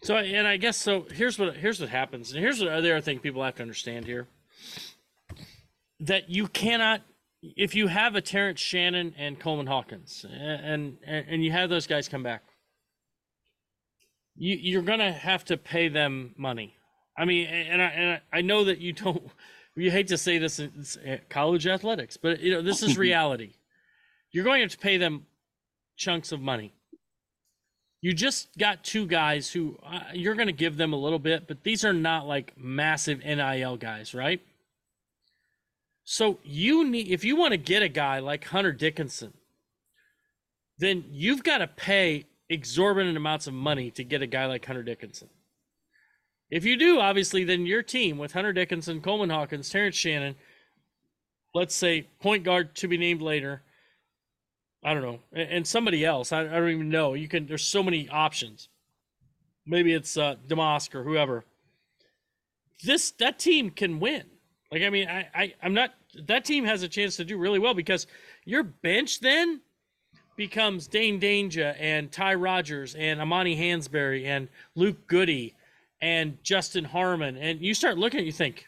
So, 0.01 0.15
and 0.15 0.48
I 0.48 0.58
guess 0.58 0.77
so. 0.77 1.06
Here's 1.12 1.38
what 1.38 1.58
here's 1.58 1.82
what 1.82 1.89
happens, 1.89 2.32
and 2.32 2.39
here's 2.39 2.60
the 2.60 2.72
other 2.72 3.01
thing 3.01 3.20
people 3.20 3.44
have 3.44 3.56
to 3.56 3.62
understand 3.62 4.06
here: 4.06 4.27
that 6.00 6.29
you 6.29 6.48
cannot 6.48 7.01
if 7.41 7.75
you 7.75 7.88
have 7.88 8.15
a 8.15 8.22
Terrence 8.22 8.60
Shannon 8.60 9.13
and 9.17 9.39
Coleman 9.39 9.67
Hawkins, 9.67 10.25
and 10.29 10.98
and, 11.05 11.25
and 11.27 11.43
you 11.43 11.51
have 11.51 11.69
those 11.69 11.88
guys 11.88 12.08
come 12.08 12.24
back, 12.24 12.43
you 14.36 14.55
you're 14.55 14.81
gonna 14.81 15.12
have 15.12 15.46
to 15.46 15.58
pay 15.58 15.88
them 15.88 16.34
money. 16.38 16.75
I 17.17 17.25
mean, 17.25 17.48
and 17.48 17.81
I 17.81 17.86
and 17.86 18.22
I 18.31 18.41
know 18.41 18.65
that 18.65 18.79
you 18.79 18.93
don't. 18.93 19.24
You 19.75 19.91
hate 19.91 20.08
to 20.08 20.17
say 20.17 20.39
this 20.39 20.60
in 20.60 21.22
college 21.29 21.65
athletics, 21.65 22.17
but 22.17 22.41
you 22.41 22.51
know 22.51 22.62
this 22.62 22.84
is 22.84 22.98
reality. 23.08 23.53
You're 24.29 24.43
going 24.43 24.60
to 24.60 24.63
have 24.63 24.72
to 24.72 24.77
pay 24.77 24.98
them 24.98 25.25
chunks 25.96 26.34
of 26.34 26.41
money. 26.41 26.74
You 28.01 28.13
just 28.13 28.58
got 28.58 28.84
two 28.84 29.05
guys 29.05 29.51
who 29.51 29.77
uh, 29.86 30.01
you're 30.13 30.36
going 30.36 30.48
to 30.48 30.53
give 30.53 30.75
them 30.75 30.91
a 30.91 30.98
little 30.98 31.19
bit, 31.19 31.48
but 31.48 31.63
these 31.63 31.86
are 31.86 31.93
not 31.93 32.27
like 32.27 32.53
massive 32.58 33.19
NIL 33.24 33.77
guys, 33.77 34.13
right? 34.13 34.41
So 36.11 36.39
you 36.41 36.87
need 36.87 37.09
if 37.09 37.23
you 37.23 37.35
want 37.35 37.51
to 37.51 37.57
get 37.57 37.83
a 37.83 37.87
guy 37.87 38.17
like 38.17 38.45
Hunter 38.45 38.71
Dickinson, 38.71 39.31
then 40.79 41.05
you've 41.11 41.43
got 41.43 41.59
to 41.59 41.67
pay 41.67 42.25
exorbitant 42.49 43.15
amounts 43.15 43.45
of 43.45 43.53
money 43.53 43.91
to 43.91 44.03
get 44.03 44.24
a 44.24 44.25
guy 44.25 44.48
like 44.48 44.65
Hunter 44.65 44.81
Dickinson. 44.81 45.29
If 46.50 46.65
you 46.65 46.77
do, 46.77 47.00
obviously, 47.00 47.43
then 47.43 47.67
your 47.67 47.83
team 47.83 48.17
with 48.17 48.31
Hunter 48.31 48.51
Dickinson, 48.51 49.01
Coleman 49.01 49.29
Hawkins, 49.29 49.69
Terrence 49.69 49.95
Shannon, 49.95 50.33
let's 51.53 51.75
say 51.75 52.07
point 52.19 52.43
guard 52.43 52.74
to 52.77 52.87
be 52.87 52.98
named 52.98 53.22
later. 53.22 53.61
I 54.83 54.95
don't 54.95 55.03
know, 55.03 55.19
and 55.31 55.67
somebody 55.67 56.03
else. 56.03 56.31
I, 56.31 56.43
don't 56.43 56.69
even 56.72 56.89
know. 56.89 57.13
You 57.13 57.27
can. 57.27 57.45
There's 57.45 57.63
so 57.63 57.83
many 57.83 58.09
options. 58.09 58.67
Maybe 59.63 59.93
it's 59.93 60.17
uh, 60.17 60.37
Domask 60.48 60.95
or 60.95 61.03
whoever. 61.03 61.45
This 62.83 63.11
that 63.11 63.37
team 63.37 63.69
can 63.69 64.00
win. 64.00 64.24
Like 64.72 64.81
I 64.81 64.89
mean, 64.89 65.07
I, 65.07 65.27
I 65.35 65.53
I'm 65.61 65.75
not 65.75 65.93
that 66.25 66.45
team 66.45 66.65
has 66.65 66.83
a 66.83 66.87
chance 66.87 67.15
to 67.17 67.25
do 67.25 67.37
really 67.37 67.59
well 67.59 67.74
because 67.74 68.07
your 68.45 68.63
bench 68.63 69.19
then 69.19 69.61
becomes 70.35 70.87
Dain 70.87 71.19
Dainja 71.19 71.75
and 71.79 72.11
Ty 72.11 72.35
Rodgers 72.35 72.95
and 72.95 73.19
Amani 73.19 73.57
Hansberry 73.57 74.25
and 74.25 74.48
Luke 74.75 75.07
Goody 75.07 75.55
and 76.01 76.37
Justin 76.43 76.85
Harmon. 76.85 77.37
And 77.37 77.61
you 77.61 77.74
start 77.74 77.98
looking, 77.98 78.22
at 78.22 78.25
you 78.25 78.31
think, 78.31 78.67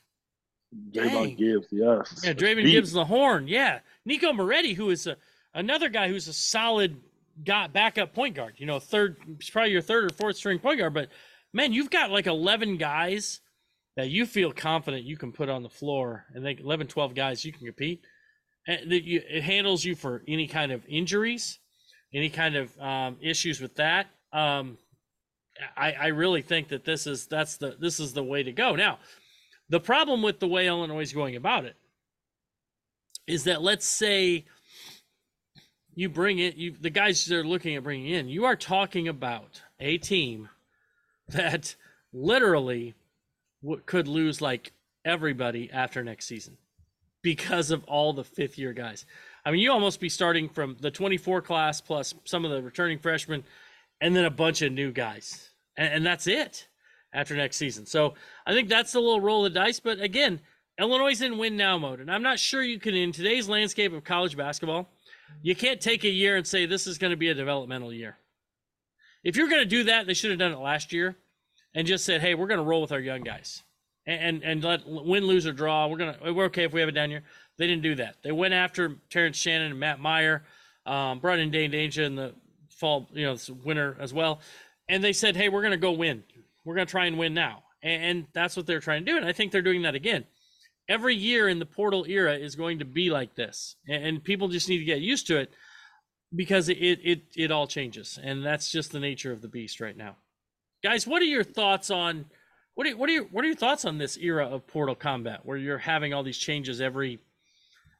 Draymond 0.91 1.37
Gibbs, 1.37 1.67
yes. 1.71 2.21
Yeah, 2.23 2.33
Dra'Vonn 2.33 2.69
Gibbs 2.69 2.91
the 2.91 3.05
horn. 3.05 3.47
Yeah. 3.47 3.79
Nico 4.05 4.31
Moretti, 4.33 4.73
who 4.73 4.89
is 4.89 5.07
a, 5.07 5.17
another 5.53 5.89
guy 5.89 6.07
who's 6.07 6.27
a 6.27 6.33
solid 6.33 6.97
got 7.43 7.73
backup 7.73 8.13
point 8.13 8.35
guard. 8.35 8.53
You 8.57 8.65
know, 8.65 8.79
third, 8.79 9.17
probably 9.51 9.71
your 9.71 9.81
third 9.81 10.05
or 10.05 10.09
fourth 10.09 10.37
string 10.37 10.59
point 10.59 10.79
guard. 10.79 10.93
But 10.93 11.09
man, 11.53 11.73
you've 11.73 11.89
got 11.89 12.11
like 12.11 12.27
11 12.27 12.77
guys 12.77 13.40
that 13.97 14.09
you 14.09 14.25
feel 14.25 14.51
confident 14.51 15.03
you 15.03 15.17
can 15.17 15.31
put 15.31 15.49
on 15.49 15.63
the 15.63 15.69
floor 15.69 16.25
and 16.33 16.45
they 16.45 16.57
11 16.57 16.87
12 16.87 17.13
guys 17.13 17.43
you 17.43 17.51
can 17.51 17.65
compete. 17.65 18.01
And 18.67 18.91
you, 18.91 19.21
it 19.27 19.43
handles 19.43 19.83
you 19.83 19.95
for 19.95 20.23
any 20.27 20.47
kind 20.47 20.71
of 20.71 20.83
injuries 20.87 21.59
any 22.13 22.29
kind 22.29 22.55
of 22.55 22.79
um, 22.79 23.17
issues 23.21 23.61
with 23.61 23.75
that. 23.75 24.07
Um, 24.33 24.77
I, 25.77 25.93
I 25.93 26.07
really 26.07 26.41
think 26.41 26.69
that 26.69 26.85
this 26.85 27.07
is 27.07 27.27
that's 27.27 27.57
the 27.57 27.75
this 27.79 27.99
is 27.99 28.13
the 28.13 28.23
way 28.23 28.43
to 28.43 28.51
go. 28.51 28.75
Now 28.75 28.99
the 29.69 29.79
problem 29.79 30.21
with 30.21 30.39
the 30.39 30.47
way 30.47 30.67
illinois 30.67 31.01
is 31.01 31.13
going 31.13 31.35
about 31.35 31.65
it 31.65 31.75
is 33.27 33.43
that 33.43 33.61
let's 33.61 33.85
say 33.85 34.45
you 35.93 36.09
bring 36.09 36.39
it 36.39 36.55
you 36.55 36.75
the 36.79 36.89
guys 36.89 37.25
they're 37.25 37.43
looking 37.43 37.75
at 37.75 37.83
bringing 37.83 38.11
in 38.11 38.27
you 38.27 38.45
are 38.45 38.55
talking 38.55 39.07
about 39.07 39.61
a 39.79 39.97
team 39.97 40.49
that 41.27 41.75
literally 42.13 42.95
could 43.85 44.07
lose 44.07 44.41
like 44.41 44.73
everybody 45.05 45.69
after 45.71 46.03
next 46.03 46.25
season 46.25 46.57
because 47.21 47.71
of 47.71 47.83
all 47.85 48.13
the 48.13 48.23
fifth 48.23 48.57
year 48.57 48.73
guys. 48.73 49.05
I 49.45 49.51
mean, 49.51 49.61
you 49.61 49.71
almost 49.71 49.99
be 49.99 50.09
starting 50.09 50.49
from 50.49 50.77
the 50.79 50.91
24 50.91 51.41
class 51.41 51.81
plus 51.81 52.13
some 52.25 52.45
of 52.45 52.51
the 52.51 52.61
returning 52.61 52.99
freshmen 52.99 53.43
and 53.99 54.15
then 54.15 54.25
a 54.25 54.31
bunch 54.31 54.61
of 54.61 54.71
new 54.71 54.91
guys. 54.91 55.49
And, 55.77 55.93
and 55.93 56.05
that's 56.05 56.27
it 56.27 56.67
after 57.13 57.35
next 57.35 57.57
season. 57.57 57.85
So 57.85 58.15
I 58.45 58.53
think 58.53 58.69
that's 58.69 58.95
a 58.95 58.99
little 58.99 59.21
roll 59.21 59.45
of 59.45 59.53
the 59.53 59.59
dice. 59.59 59.79
But 59.79 59.99
again, 59.99 60.41
Illinois 60.79 61.11
is 61.11 61.21
in 61.21 61.37
win 61.37 61.57
now 61.57 61.77
mode. 61.77 61.99
And 61.99 62.11
I'm 62.11 62.23
not 62.23 62.39
sure 62.39 62.63
you 62.63 62.79
can, 62.79 62.95
in 62.95 63.11
today's 63.11 63.47
landscape 63.47 63.93
of 63.93 64.03
college 64.03 64.35
basketball, 64.35 64.89
you 65.41 65.55
can't 65.55 65.79
take 65.81 66.03
a 66.03 66.09
year 66.09 66.35
and 66.37 66.45
say 66.45 66.65
this 66.65 66.87
is 66.87 66.97
going 66.97 67.11
to 67.11 67.17
be 67.17 67.29
a 67.29 67.33
developmental 67.33 67.93
year. 67.93 68.17
If 69.23 69.35
you're 69.35 69.49
going 69.49 69.61
to 69.61 69.65
do 69.65 69.83
that, 69.83 70.07
they 70.07 70.13
should 70.13 70.31
have 70.31 70.39
done 70.39 70.51
it 70.51 70.59
last 70.59 70.91
year 70.91 71.15
and 71.73 71.87
just 71.87 72.05
said, 72.05 72.21
"Hey, 72.21 72.35
we're 72.35 72.47
going 72.47 72.59
to 72.59 72.65
roll 72.65 72.81
with 72.81 72.91
our 72.91 72.99
young 72.99 73.21
guys, 73.21 73.63
and 74.05 74.43
and 74.43 74.63
let 74.63 74.81
win, 74.85 75.25
lose 75.25 75.45
or 75.45 75.53
draw. 75.53 75.87
We're 75.87 75.97
gonna 75.97 76.17
we're 76.33 76.45
okay 76.45 76.63
if 76.63 76.73
we 76.73 76.79
have 76.79 76.89
it 76.89 76.93
down 76.93 77.09
here." 77.09 77.23
They 77.57 77.67
didn't 77.67 77.83
do 77.83 77.95
that. 77.95 78.17
They 78.23 78.31
went 78.31 78.53
after 78.53 78.97
Terrence 79.09 79.37
Shannon 79.37 79.71
and 79.71 79.79
Matt 79.79 80.01
Mayer, 80.01 80.43
um, 80.85 81.19
brought 81.19 81.39
in 81.39 81.51
Dain 81.51 81.71
Dainja 81.71 82.03
in 82.03 82.15
the 82.15 82.33
fall, 82.69 83.07
you 83.13 83.25
know, 83.25 83.37
winter 83.63 83.95
as 83.99 84.13
well, 84.13 84.41
and 84.89 85.03
they 85.03 85.13
said, 85.13 85.35
"Hey, 85.35 85.49
we're 85.49 85.61
going 85.61 85.71
to 85.71 85.77
go 85.77 85.91
win. 85.91 86.23
We're 86.65 86.75
going 86.75 86.87
to 86.87 86.91
try 86.91 87.05
and 87.05 87.17
win 87.17 87.33
now," 87.33 87.63
and, 87.81 88.03
and 88.03 88.27
that's 88.33 88.57
what 88.57 88.65
they're 88.65 88.79
trying 88.79 89.05
to 89.05 89.11
do. 89.11 89.17
And 89.17 89.25
I 89.25 89.33
think 89.33 89.51
they're 89.51 89.61
doing 89.61 89.83
that 89.83 89.95
again. 89.95 90.25
Every 90.89 91.15
year 91.15 91.47
in 91.47 91.59
the 91.59 91.65
portal 91.65 92.05
era 92.05 92.35
is 92.35 92.55
going 92.55 92.79
to 92.79 92.85
be 92.85 93.11
like 93.11 93.35
this, 93.35 93.75
and, 93.87 94.03
and 94.03 94.23
people 94.23 94.47
just 94.47 94.67
need 94.67 94.79
to 94.79 94.85
get 94.85 94.99
used 94.99 95.27
to 95.27 95.37
it 95.37 95.51
because 96.35 96.69
it, 96.69 96.75
it 96.75 97.21
it 97.35 97.51
all 97.51 97.67
changes, 97.67 98.19
and 98.21 98.43
that's 98.43 98.71
just 98.71 98.91
the 98.91 98.99
nature 98.99 99.31
of 99.31 99.41
the 99.41 99.47
beast 99.47 99.79
right 99.79 99.95
now 99.95 100.17
guys 100.83 101.05
what 101.05 101.21
are 101.21 101.25
your 101.25 101.43
thoughts 101.43 101.91
on 101.91 102.25
what 102.75 102.87
are, 102.87 102.97
what 102.97 103.09
are 103.09 103.13
your 103.13 103.25
what 103.25 103.43
are 103.43 103.47
your 103.47 103.55
thoughts 103.55 103.85
on 103.85 103.97
this 103.97 104.17
era 104.17 104.47
of 104.47 104.65
portal 104.67 104.95
combat 104.95 105.41
where 105.43 105.57
you're 105.57 105.77
having 105.77 106.13
all 106.13 106.23
these 106.23 106.37
changes 106.37 106.81
every 106.81 107.19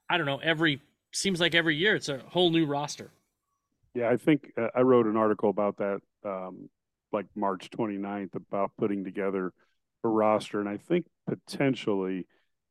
i 0.09 0.17
don't 0.17 0.25
know 0.25 0.39
every 0.39 0.81
seems 1.11 1.39
like 1.39 1.53
every 1.55 1.75
year 1.75 1.95
it's 1.95 2.09
a 2.09 2.19
whole 2.29 2.49
new 2.49 2.65
roster? 2.65 3.11
Yeah 3.93 4.09
i 4.09 4.17
think 4.17 4.51
uh, 4.57 4.67
i 4.75 4.81
wrote 4.81 5.05
an 5.05 5.17
article 5.17 5.49
about 5.49 5.77
that 5.77 5.99
um, 6.25 6.69
like 7.11 7.25
march 7.35 7.69
29th 7.69 8.35
about 8.35 8.71
putting 8.77 9.03
together 9.03 9.53
a 10.03 10.07
roster 10.07 10.59
and 10.59 10.69
i 10.69 10.77
think 10.77 11.05
potentially 11.27 12.25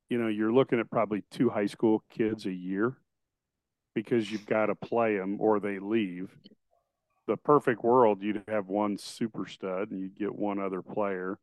you 0.09 0.19
know 0.19 0.29
you're 0.29 0.53
looking 0.53 0.81
at 0.81 0.91
probably 0.91 1.23
two 1.31 1.51
high 1.51 1.67
school 1.67 2.03
kids 2.11 2.47
a 2.47 2.53
year 2.53 2.97
because 3.95 4.31
you've 4.31 4.47
got 4.47 4.67
to 4.67 4.75
play 4.75 5.17
them 5.17 5.37
or 5.41 5.61
they 5.61 5.79
leave 5.79 6.31
the 7.27 7.37
perfect 7.37 7.85
world, 7.85 8.23
you'd 8.23 8.43
have 8.49 8.69
one 8.69 8.99
super 8.99 9.47
stud 9.47 9.91
and 9.91 10.01
you'd 10.01 10.19
get 10.19 10.35
one 10.35 10.59
other 10.59 10.83
player, 10.83 11.39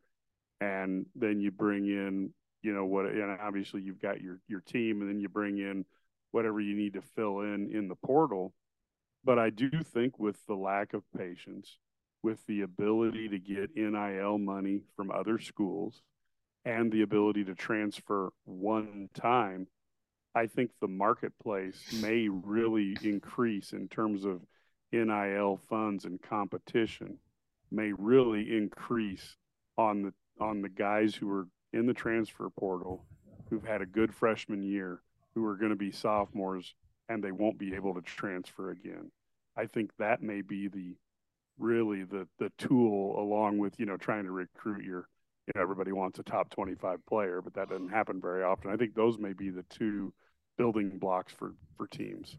and 0.60 1.06
then 1.16 1.40
you 1.40 1.52
bring 1.52 1.86
in, 1.86 2.34
you 2.62 2.74
know, 2.74 2.86
what, 2.86 3.06
and 3.06 3.40
obviously 3.40 3.82
you've 3.82 4.02
got 4.02 4.22
your 4.22 4.40
your 4.48 4.62
team, 4.62 5.02
and 5.02 5.10
then 5.10 5.20
you 5.20 5.30
bring 5.30 5.58
in 5.58 5.86
whatever 6.32 6.60
you 6.60 6.76
need 6.76 6.94
to 6.94 7.02
fill 7.02 7.42
in 7.42 7.70
in 7.72 7.88
the 7.88 7.96
portal. 7.96 8.54
But 9.24 9.40
I 9.40 9.50
do 9.50 9.70
think 9.84 10.20
with 10.20 10.46
the 10.46 10.56
lack 10.56 10.94
of 10.94 11.04
patience, 11.18 11.78
with 12.24 12.46
the 12.48 12.62
ability 12.62 13.30
to 13.30 13.40
get 13.40 13.76
NIL 13.76 14.38
money 14.38 14.82
from 14.96 15.12
other 15.12 15.40
schools, 15.40 16.02
and 16.66 16.92
the 16.92 17.02
ability 17.02 17.46
to 17.46 17.56
transfer 17.56 18.32
one 18.46 19.10
time 19.14 19.68
I 20.38 20.46
think 20.46 20.70
the 20.80 20.88
marketplace 20.88 21.82
may 22.00 22.30
really 22.30 22.96
increase 23.02 23.74
in 23.74 23.88
terms 23.88 24.24
of 24.24 24.42
NIL 24.92 25.60
funds 25.70 26.06
and 26.06 26.22
competition 26.22 27.18
may 27.72 27.92
really 27.98 28.56
increase 28.56 29.36
on 29.78 30.04
the 30.04 30.14
on 30.40 30.62
the 30.62 30.70
guys 30.70 31.16
who 31.16 31.30
are 31.32 31.48
in 31.74 31.86
the 31.86 31.94
transfer 31.94 32.50
portal 32.50 33.06
who've 33.50 33.66
had 33.66 33.82
a 33.82 33.86
good 33.86 34.14
freshman 34.14 34.62
year 34.62 35.02
who 35.34 35.46
are 35.46 35.56
going 35.56 35.72
to 35.72 35.76
be 35.76 35.92
sophomores 35.92 36.74
and 37.10 37.24
they 37.24 37.32
won't 37.32 37.58
be 37.58 37.74
able 37.74 37.94
to 37.94 38.02
transfer 38.02 38.72
again. 38.72 39.12
I 39.56 39.66
think 39.66 39.92
that 39.98 40.22
may 40.22 40.42
be 40.42 40.68
the 40.68 40.96
really 41.58 42.04
the 42.04 42.28
the 42.40 42.52
tool 42.58 43.20
along 43.20 43.58
with 43.58 43.80
you 43.80 43.86
know 43.86 43.98
trying 43.98 44.26
to 44.26 44.32
recruit 44.32 44.84
your 44.84 45.08
you 45.48 45.54
know 45.56 45.62
everybody 45.62 45.92
wants 45.92 46.20
a 46.20 46.24
top 46.24 46.50
25 46.52 47.04
player 47.08 47.42
but 47.42 47.54
that 47.56 47.70
doesn't 47.70 47.90
happen 47.90 48.22
very 48.22 48.44
often 48.44 48.72
i 48.72 48.76
think 48.76 48.94
those 48.94 49.18
may 49.18 49.34
be 49.34 49.50
the 49.50 49.64
two 49.64 50.14
building 50.58 51.00
blocks 51.00 51.34
for 51.34 51.56
for 51.76 51.88
teams 51.88 52.38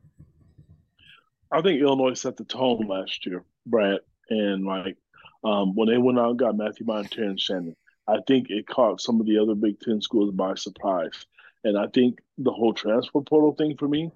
i 1.50 1.60
think 1.60 1.80
illinois 1.80 2.14
set 2.14 2.36
the 2.36 2.44
tone 2.44 2.86
last 2.86 3.26
year 3.26 3.44
brad 3.66 4.00
and 4.30 4.64
like 4.64 4.96
um, 5.44 5.74
when 5.76 5.88
they 5.88 5.98
went 5.98 6.18
out 6.18 6.30
and 6.30 6.38
got 6.38 6.56
matthew 6.56 6.86
Monter 6.86 7.24
and 7.24 7.40
shannon 7.40 7.76
i 8.06 8.18
think 8.26 8.50
it 8.50 8.66
caught 8.66 9.00
some 9.00 9.20
of 9.20 9.26
the 9.26 9.38
other 9.38 9.54
big 9.54 9.78
ten 9.80 10.00
schools 10.00 10.32
by 10.32 10.54
surprise 10.54 11.26
and 11.64 11.78
i 11.78 11.86
think 11.88 12.18
the 12.38 12.52
whole 12.52 12.74
transfer 12.74 13.20
portal 13.20 13.54
thing 13.54 13.76
for 13.76 13.88
me 13.88 14.10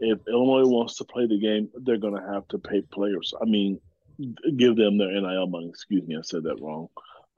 if 0.00 0.18
illinois 0.28 0.66
wants 0.68 0.96
to 0.96 1.04
play 1.04 1.26
the 1.26 1.38
game 1.38 1.68
they're 1.82 1.96
going 1.96 2.16
to 2.16 2.32
have 2.32 2.46
to 2.48 2.58
pay 2.58 2.80
players 2.80 3.32
i 3.40 3.44
mean 3.44 3.80
give 4.56 4.76
them 4.76 4.98
their 4.98 5.20
NIL 5.20 5.46
money. 5.46 5.68
Excuse 5.68 6.06
me, 6.06 6.16
I 6.16 6.22
said 6.22 6.44
that 6.44 6.60
wrong. 6.60 6.88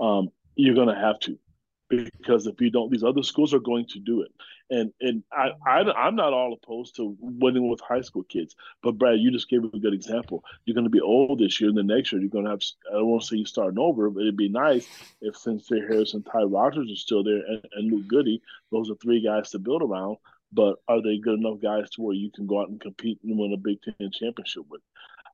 Um, 0.01 0.31
you're 0.55 0.75
going 0.75 0.89
to 0.89 1.01
have 1.01 1.19
to, 1.21 1.39
because 1.89 2.47
if 2.47 2.61
you 2.61 2.71
don't, 2.71 2.91
these 2.91 3.05
other 3.05 3.23
schools 3.23 3.55
are 3.55 3.61
going 3.61 3.87
to 3.87 3.99
do 3.99 4.23
it. 4.23 4.33
And 4.71 4.93
and 5.01 5.23
I, 5.33 5.51
I 5.65 6.09
am 6.09 6.17
not 6.17 6.33
all 6.33 6.53
opposed 6.53 6.97
to 6.97 7.17
winning 7.21 7.69
with 7.69 7.81
high 7.81 8.01
school 8.01 8.25
kids, 8.25 8.57
but 8.83 8.99
Brad, 8.99 9.21
you 9.21 9.31
just 9.31 9.49
gave 9.49 9.63
a 9.63 9.79
good 9.79 9.95
example. 9.95 10.43
You're 10.65 10.75
going 10.75 10.85
to 10.85 10.91
be 10.91 11.01
old 11.01 11.39
this 11.39 11.61
year, 11.61 11.69
and 11.69 11.79
the 11.79 11.85
next 11.85 12.13
year 12.13 12.21
you're 12.21 12.31
going 12.31 12.45
to 12.45 12.51
have. 12.51 12.63
I 12.91 12.95
don't 12.95 13.07
want 13.07 13.23
to 13.23 13.29
say 13.29 13.37
you 13.37 13.47
starting 13.47 13.79
over, 13.79 14.11
but 14.11 14.23
it'd 14.23 14.37
be 14.37 14.49
nice 14.49 14.89
if 15.21 15.35
Sencire 15.35 15.89
Harris 15.89 16.15
and 16.15 16.27
Ty 16.27 16.43
Rodgers 16.43 16.91
are 16.91 16.97
still 16.97 17.23
there, 17.23 17.43
and, 17.47 17.65
and 17.75 17.93
Luke 17.93 18.09
Goody. 18.09 18.43
Those 18.73 18.91
are 18.91 18.97
three 18.97 19.23
guys 19.23 19.51
to 19.51 19.59
build 19.59 19.83
around. 19.83 20.17
But 20.53 20.77
are 20.87 21.03
they 21.03 21.19
good 21.19 21.41
enough 21.41 21.61
guys 21.61 21.91
to 21.91 22.03
where 22.03 22.15
you 22.15 22.31
can 22.31 22.47
go 22.47 22.61
out 22.61 22.69
and 22.69 22.81
compete 22.81 23.19
and 23.25 23.37
win 23.37 23.53
a 23.53 23.57
Big 23.57 23.79
Ten 23.83 24.11
championship 24.13 24.63
with? 24.71 24.81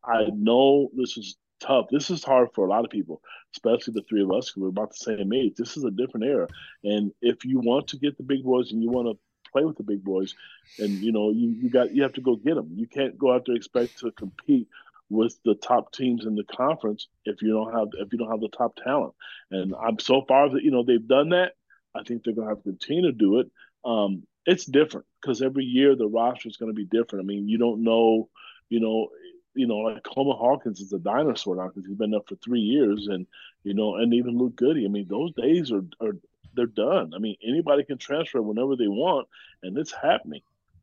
I 0.04 0.24
know 0.34 0.90
this 0.94 1.16
is 1.16 1.36
tough. 1.62 1.86
This 1.90 2.10
is 2.10 2.24
hard 2.24 2.48
for 2.54 2.66
a 2.66 2.68
lot 2.68 2.84
of 2.84 2.90
people, 2.90 3.22
especially 3.54 3.94
the 3.94 4.02
three 4.02 4.22
of 4.22 4.32
us 4.32 4.56
We're 4.56 4.68
about 4.68 4.90
the 4.90 5.16
same 5.16 5.32
age. 5.32 5.54
This 5.56 5.76
is 5.76 5.84
a 5.84 5.90
different 5.90 6.26
era. 6.26 6.48
And 6.84 7.12
if 7.22 7.44
you 7.44 7.60
want 7.60 7.88
to 7.88 7.98
get 7.98 8.16
the 8.16 8.22
big 8.24 8.44
boys 8.44 8.72
and 8.72 8.82
you 8.82 8.90
want 8.90 9.08
to 9.08 9.50
play 9.52 9.64
with 9.64 9.76
the 9.76 9.82
big 9.82 10.02
boys, 10.02 10.34
and 10.78 10.90
you 10.90 11.12
know, 11.12 11.30
you, 11.30 11.50
you 11.50 11.70
got 11.70 11.94
you 11.94 12.02
have 12.02 12.14
to 12.14 12.20
go 12.20 12.36
get 12.36 12.56
them. 12.56 12.70
You 12.74 12.86
can't 12.86 13.16
go 13.16 13.32
out 13.32 13.44
there 13.46 13.56
expect 13.56 13.98
to 14.00 14.10
compete 14.12 14.68
with 15.08 15.38
the 15.44 15.54
top 15.54 15.92
teams 15.92 16.24
in 16.24 16.34
the 16.34 16.44
conference 16.44 17.08
if 17.26 17.42
you 17.42 17.52
don't 17.52 17.72
have 17.72 17.88
if 17.94 18.12
you 18.12 18.18
don't 18.18 18.30
have 18.30 18.40
the 18.40 18.48
top 18.48 18.76
talent. 18.76 19.14
And 19.50 19.74
I'm 19.74 19.98
so 19.98 20.22
far 20.26 20.50
that 20.50 20.62
you 20.62 20.70
know 20.70 20.82
they've 20.82 21.06
done 21.06 21.30
that. 21.30 21.52
I 21.94 22.02
think 22.02 22.24
they're 22.24 22.34
going 22.34 22.48
to 22.48 22.54
have 22.54 22.64
to 22.64 22.70
continue 22.70 23.02
to 23.02 23.12
do 23.12 23.40
it. 23.40 23.50
Um, 23.84 24.22
it's 24.46 24.64
different 24.64 25.06
because 25.20 25.42
every 25.42 25.64
year 25.64 25.94
the 25.94 26.06
roster 26.08 26.48
is 26.48 26.56
going 26.56 26.70
to 26.70 26.76
be 26.76 26.86
different. 26.86 27.24
I 27.24 27.26
mean, 27.26 27.48
you 27.48 27.58
don't 27.58 27.84
know, 27.84 28.28
you 28.70 28.80
know, 28.80 29.10
you 29.54 29.66
know, 29.66 29.78
like 29.78 30.02
Coleman 30.02 30.36
Hawkins 30.36 30.80
is 30.80 30.92
a 30.92 30.98
dinosaur 30.98 31.56
now 31.56 31.68
because 31.68 31.86
he's 31.86 31.96
been 31.96 32.14
up 32.14 32.28
for 32.28 32.36
three 32.36 32.60
years, 32.60 33.08
and 33.08 33.26
you 33.64 33.74
know, 33.74 33.96
and 33.96 34.14
even 34.14 34.38
Luke 34.38 34.56
Goode. 34.56 34.78
I 34.78 34.88
mean, 34.88 35.06
those 35.08 35.32
days 35.34 35.70
are 35.72 35.84
are 36.00 36.16
they're 36.54 36.66
done. 36.66 37.12
I 37.14 37.18
mean, 37.18 37.36
anybody 37.46 37.84
can 37.84 37.98
transfer 37.98 38.40
whenever 38.42 38.76
they 38.76 38.88
want, 38.88 39.28
and 39.62 39.76
it's 39.78 39.92
happening. 39.92 40.42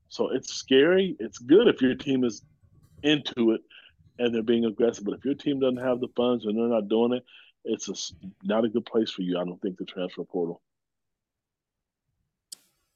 So 0.09 0.29
it's 0.29 0.53
scary. 0.53 1.15
It's 1.19 1.37
good 1.37 1.67
if 1.67 1.81
your 1.81 1.95
team 1.95 2.23
is 2.23 2.41
into 3.03 3.51
it 3.51 3.61
and 4.17 4.33
they're 4.33 4.43
being 4.43 4.65
aggressive. 4.65 5.05
But 5.05 5.15
if 5.15 5.25
your 5.25 5.35
team 5.35 5.59
doesn't 5.59 5.77
have 5.77 5.99
the 5.99 6.09
funds 6.15 6.45
and 6.45 6.57
they're 6.57 6.67
not 6.67 6.89
doing 6.89 7.13
it, 7.13 7.23
it's 7.63 7.87
a, 7.89 7.93
not 8.43 8.65
a 8.65 8.69
good 8.69 8.85
place 8.85 9.11
for 9.11 9.21
you. 9.21 9.37
I 9.37 9.45
don't 9.45 9.61
think 9.61 9.77
the 9.77 9.85
transfer 9.85 10.23
portal. 10.23 10.61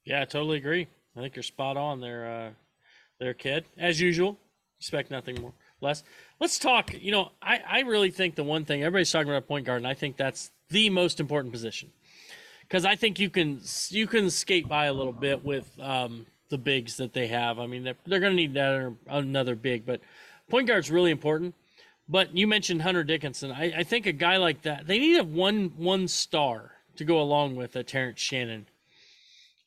Yeah, 0.04 0.22
I 0.22 0.26
totally 0.26 0.58
agree. 0.58 0.88
I 1.16 1.22
think 1.22 1.36
you're 1.36 1.44
spot 1.44 1.78
on 1.78 2.02
there, 2.02 2.28
uh, 2.28 2.50
there, 3.20 3.34
kid. 3.34 3.66
As 3.78 4.02
usual, 4.02 4.38
expect 4.80 5.12
nothing 5.12 5.40
more 5.40 5.54
less. 5.84 6.04
Let's 6.40 6.58
talk. 6.58 6.94
You 6.94 7.12
know, 7.12 7.32
I, 7.42 7.60
I 7.70 7.80
really 7.82 8.10
think 8.10 8.36
the 8.36 8.44
one 8.44 8.66
thing 8.66 8.82
everybody's 8.82 9.12
talking 9.12 9.30
about 9.30 9.48
point 9.48 9.66
guard, 9.66 9.78
and 9.78 9.88
I 9.88 9.94
think 9.94 10.18
that's 10.18 10.52
the 10.70 10.90
most 10.90 11.20
important 11.20 11.52
position 11.54 11.92
because 12.62 12.86
I 12.86 12.96
think 12.96 13.20
you 13.20 13.30
can 13.30 13.62
you 13.90 14.08
can 14.08 14.30
skate 14.30 14.68
by 14.68 14.86
a 14.86 14.94
little 14.94 15.14
bit 15.14 15.46
with 15.46 15.70
um, 15.80 16.26
the 16.50 16.58
bigs 16.58 16.98
that 16.98 17.14
they 17.14 17.28
have. 17.28 17.60
I 17.60 17.68
mean, 17.68 17.84
they're, 17.84 17.96
they're 18.06 18.20
going 18.20 18.32
to 18.32 18.36
need 18.36 18.52
another, 18.52 18.94
another 19.08 19.56
big, 19.56 19.86
but 19.86 20.02
point 20.50 20.68
guard's 20.68 20.92
really 20.92 21.12
important. 21.12 21.56
But 22.10 22.36
you 22.36 22.48
mentioned 22.48 22.82
Hunter 22.82 23.04
Dickinson. 23.04 23.52
I, 23.52 23.80
I 23.80 23.84
think 23.84 24.06
a 24.06 24.12
guy 24.12 24.38
like 24.38 24.64
that, 24.64 24.86
they 24.88 25.00
need 25.00 25.20
a 25.20 25.24
one 25.24 25.74
one 25.78 26.08
star 26.08 26.72
to 26.98 27.06
go 27.06 27.22
along 27.22 27.56
with 27.56 27.76
a 27.76 27.84
Terrence 27.84 28.20
Shannon. 28.20 28.68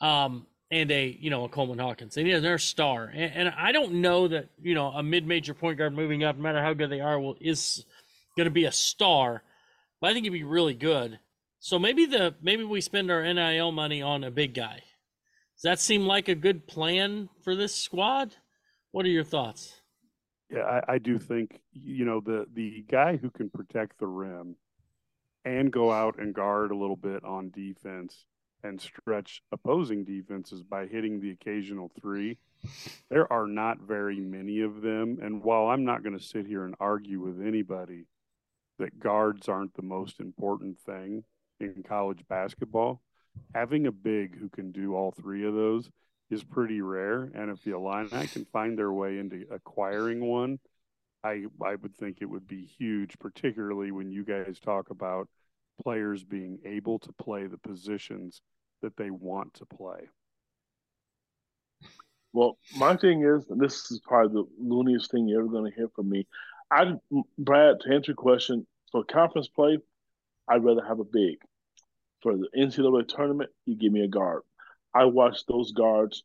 Um, 0.01 0.47
and 0.71 0.91
a 0.91 1.17
you 1.21 1.31
know 1.31 1.45
a 1.45 1.49
Coleman 1.49 1.79
Hawkins. 1.79 2.17
And 2.17 2.27
They 2.27 2.31
need 2.31 2.39
another 2.39 2.59
star, 2.59 3.11
and, 3.15 3.33
and 3.35 3.55
I 3.57 3.73
don't 3.73 3.95
know 3.95 4.29
that 4.29 4.49
you 4.61 4.75
know 4.75 4.89
a 4.89 5.03
mid-major 5.03 5.55
point 5.55 5.79
guard 5.79 5.95
moving 5.95 6.25
up, 6.25 6.37
no 6.37 6.43
matter 6.43 6.63
how 6.63 6.75
good 6.75 6.91
they 6.91 7.01
are, 7.01 7.19
will 7.19 7.37
is 7.41 7.85
going 8.37 8.47
to 8.47 8.51
be 8.51 8.65
a 8.65 8.73
star. 8.73 9.43
But 10.01 10.11
I 10.11 10.13
think 10.13 10.25
he'd 10.25 10.31
be 10.31 10.45
really 10.45 10.75
good. 10.75 11.19
So 11.59 11.79
maybe 11.79 12.07
the 12.07 12.35
maybe 12.43 12.65
we 12.65 12.81
spend 12.81 13.11
our 13.11 13.23
NIL 13.23 13.73
money 13.73 14.03
on 14.03 14.25
a 14.25 14.31
big 14.31 14.55
guy. 14.55 14.83
Does 15.57 15.63
that 15.63 15.81
seem 15.81 16.03
like 16.03 16.29
a 16.29 16.35
good 16.35 16.67
plan 16.67 17.29
for 17.43 17.57
this 17.57 17.75
squad? 17.75 18.35
What 18.91 19.07
are 19.07 19.11
your 19.11 19.25
thoughts? 19.25 19.81
Yeah, 20.51 20.63
I, 20.63 20.95
I 20.95 20.99
do 20.99 21.19
think 21.19 21.61
you 21.73 22.05
know 22.05 22.21
the 22.21 22.47
the 22.53 22.85
guy 22.91 23.17
who 23.17 23.31
can 23.31 23.51
protect 23.51 23.99
the 23.99 24.07
rim 24.07 24.57
and 25.45 25.73
go 25.73 25.93
out 25.93 26.19
and 26.19 26.35
guard 26.35 26.73
a 26.73 26.77
little 26.77 26.97
bit 26.97 27.25
on 27.25 27.51
defense 27.51 28.25
and 28.63 28.81
stretch 28.81 29.43
opposing 29.53 30.05
defenses 30.05 30.63
by 30.63 30.87
hitting 30.87 31.21
the 31.21 31.31
occasional 31.31 31.91
three. 32.01 32.39
There 33.11 33.31
are 33.33 33.47
not 33.47 33.81
very 33.81 34.21
many 34.21 34.61
of 34.61 34.83
them. 34.83 35.19
And 35.23 35.43
while 35.43 35.67
I'm 35.69 35.85
not 35.85 36.03
going 36.03 36.19
to 36.19 36.25
sit 36.25 36.47
here 36.47 36.65
and 36.65 36.75
argue 36.81 37.21
with 37.21 37.41
anybody 37.41 38.07
that 38.79 38.99
guards 38.99 39.49
aren't 39.49 39.75
the 39.75 39.83
most 39.83 40.21
important 40.21 40.79
thing 40.79 41.25
in 41.61 41.83
college 41.87 42.27
basketball, 42.29 43.01
having 43.55 43.87
a 43.87 43.93
big 43.93 44.39
who 44.39 44.49
can 44.49 44.73
do 44.73 44.95
all 44.95 45.13
three 45.13 45.47
of 45.47 45.55
those 45.55 45.91
is 46.31 46.43
pretty 46.43 46.81
rare. 46.81 47.31
And 47.35 47.51
if 47.51 47.63
the 47.63 47.75
Illini 47.75 48.27
can 48.27 48.45
find 48.47 48.79
their 48.79 48.93
way 48.93 49.19
into 49.19 49.47
acquiring 49.51 50.25
one, 50.25 50.59
I 51.23 51.45
I 51.65 51.77
would 51.77 51.97
think 51.97 52.19
it 52.21 52.27
would 52.27 52.47
be 52.47 52.65
huge, 52.79 53.19
particularly 53.19 53.91
when 53.91 54.11
you 54.11 54.25
guys 54.25 54.59
talk 54.61 54.91
about 54.91 55.29
players 55.83 56.25
being 56.25 56.59
able 56.65 56.99
to 57.01 57.13
play 57.13 57.47
the 57.47 57.59
positions 57.59 58.41
that 58.83 58.97
they 58.97 59.11
want 59.11 59.55
to 59.55 59.67
play. 59.67 60.09
Well, 62.33 62.59
my 62.77 62.97
thing 62.97 63.23
is, 63.23 63.45
this 63.49 63.91
is 63.91 64.01
probably 64.01 64.43
the 64.43 64.49
looniest 64.59 65.11
thing 65.11 65.27
you're 65.27 65.41
ever 65.41 65.49
going 65.49 65.71
to 65.71 65.77
hear 65.77 65.89
from 65.95 66.11
me. 66.11 66.27
I, 66.71 66.95
Brad, 67.39 67.81
to 67.81 67.95
answer 67.95 68.11
your 68.11 68.17
question, 68.17 68.67
for 68.93 69.05
conference 69.05 69.49
play, 69.49 69.79
I'd 70.49 70.65
rather 70.65 70.85
have 70.85 71.01
a 71.01 71.05
big. 71.05 71.39
For 72.23 72.37
the 72.37 72.49
NCAA 72.57 73.09
tournament, 73.09 73.51
you 73.65 73.75
give 73.75 73.93
me 73.93 74.03
a 74.03 74.09
guard. 74.09 74.43
I 74.95 75.05
watched 75.05 75.47
those 75.49 75.73
guards 75.73 76.25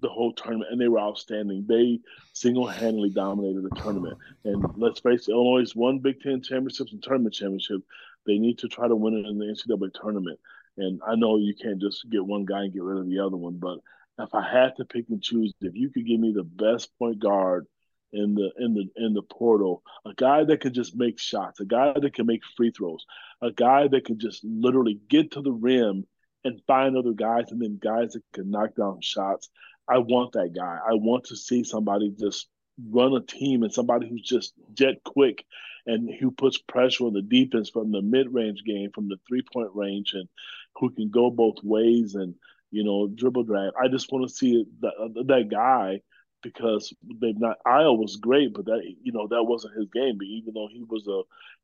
the 0.00 0.08
whole 0.08 0.32
tournament, 0.32 0.70
and 0.72 0.80
they 0.80 0.88
were 0.88 1.00
outstanding. 1.00 1.66
They 1.68 2.00
single-handedly 2.32 3.10
dominated 3.10 3.62
the 3.62 3.80
tournament. 3.80 4.18
And 4.44 4.64
let's 4.76 5.00
face 5.00 5.28
it, 5.28 5.32
Illinois 5.32 5.70
won 5.74 5.98
Big 5.98 6.20
Ten 6.20 6.42
championships 6.42 6.92
and 6.92 7.02
tournament 7.02 7.34
championships. 7.34 7.84
They 8.26 8.38
need 8.38 8.58
to 8.58 8.68
try 8.68 8.88
to 8.88 8.96
win 8.96 9.14
it 9.14 9.26
in 9.26 9.38
the 9.38 9.46
NCAA 9.46 9.90
tournament. 9.94 10.38
And 10.76 11.00
I 11.06 11.16
know 11.16 11.36
you 11.36 11.54
can't 11.54 11.80
just 11.80 12.08
get 12.10 12.24
one 12.24 12.44
guy 12.44 12.64
and 12.64 12.72
get 12.72 12.82
rid 12.82 12.98
of 12.98 13.08
the 13.08 13.18
other 13.18 13.36
one, 13.36 13.58
but 13.58 13.78
if 14.18 14.34
I 14.34 14.42
had 14.42 14.76
to 14.76 14.84
pick 14.84 15.06
and 15.08 15.22
choose, 15.22 15.52
if 15.60 15.74
you 15.74 15.90
could 15.90 16.06
give 16.06 16.20
me 16.20 16.32
the 16.32 16.44
best 16.44 16.90
point 16.98 17.18
guard 17.18 17.66
in 18.12 18.34
the 18.34 18.50
in 18.58 18.74
the 18.74 18.84
in 18.96 19.14
the 19.14 19.22
portal, 19.22 19.82
a 20.04 20.12
guy 20.14 20.44
that 20.44 20.60
could 20.60 20.74
just 20.74 20.94
make 20.96 21.18
shots, 21.18 21.60
a 21.60 21.64
guy 21.64 21.94
that 21.98 22.14
can 22.14 22.26
make 22.26 22.42
free 22.56 22.70
throws, 22.70 23.04
a 23.40 23.50
guy 23.50 23.88
that 23.88 24.04
could 24.04 24.18
just 24.18 24.44
literally 24.44 25.00
get 25.08 25.32
to 25.32 25.42
the 25.42 25.52
rim 25.52 26.06
and 26.44 26.60
find 26.66 26.96
other 26.96 27.12
guys, 27.12 27.50
and 27.50 27.60
then 27.60 27.78
guys 27.82 28.12
that 28.12 28.22
can 28.32 28.50
knock 28.50 28.74
down 28.74 29.00
shots. 29.00 29.48
I 29.88 29.98
want 29.98 30.32
that 30.32 30.52
guy. 30.54 30.78
I 30.86 30.94
want 30.94 31.24
to 31.24 31.36
see 31.36 31.64
somebody 31.64 32.14
just 32.18 32.48
run 32.90 33.14
a 33.14 33.20
team 33.20 33.62
and 33.62 33.72
somebody 33.72 34.08
who's 34.08 34.22
just 34.22 34.54
jet 34.74 35.02
quick 35.04 35.44
and 35.86 36.08
who 36.20 36.30
puts 36.30 36.58
pressure 36.58 37.04
on 37.04 37.12
the 37.12 37.22
defense 37.22 37.70
from 37.70 37.92
the 37.92 38.02
mid 38.02 38.32
range 38.32 38.62
game, 38.64 38.90
from 38.92 39.08
the 39.08 39.18
three 39.28 39.42
point 39.52 39.70
range, 39.74 40.12
and 40.14 40.28
who 40.76 40.90
can 40.90 41.10
go 41.10 41.30
both 41.30 41.56
ways 41.62 42.14
and 42.14 42.34
you 42.70 42.84
know 42.84 43.08
dribble 43.08 43.44
drive. 43.44 43.72
I 43.80 43.88
just 43.88 44.10
want 44.10 44.28
to 44.28 44.34
see 44.34 44.64
that 44.80 44.92
uh, 45.00 45.22
that 45.24 45.48
guy 45.50 46.00
because 46.42 46.92
they've 47.20 47.38
not. 47.38 47.58
Ayo 47.66 47.96
was 47.96 48.16
great, 48.16 48.54
but 48.54 48.66
that 48.66 48.82
you 49.02 49.12
know 49.12 49.28
that 49.28 49.44
wasn't 49.44 49.76
his 49.76 49.88
game. 49.92 50.18
But 50.18 50.26
even 50.26 50.54
though 50.54 50.68
he 50.70 50.84
was 50.88 51.06
a 51.08 51.22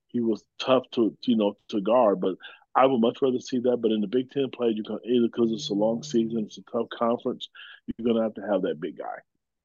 he 0.09 0.21
was 0.21 0.45
tough 0.59 0.85
to 0.93 1.17
you 1.23 1.37
know 1.37 1.57
to 1.69 1.81
guard, 1.81 2.21
but 2.21 2.37
I 2.75 2.87
would 2.87 3.01
much 3.01 3.19
rather 3.23 3.41
see 3.41 3.59
that. 3.61 3.79
But 3.79 3.93
in 3.93 4.01
the 4.01 4.07
Big 4.07 4.31
Ten 4.31 4.51
play, 4.51 4.71
you 4.71 4.83
can 4.83 4.99
either 5.05 5.27
because 5.27 5.53
it's 5.53 5.71
a 5.71 5.75
long 5.75 6.03
season, 6.03 6.45
it's 6.45 6.59
a 6.59 6.63
tough 6.63 6.89
conference. 6.91 7.49
you're 7.87 8.05
going 8.05 8.17
to 8.17 8.23
have 8.23 8.35
to 8.35 8.53
have 8.53 8.63
that 8.63 8.81
big 8.81 8.99
guy. 8.99 9.19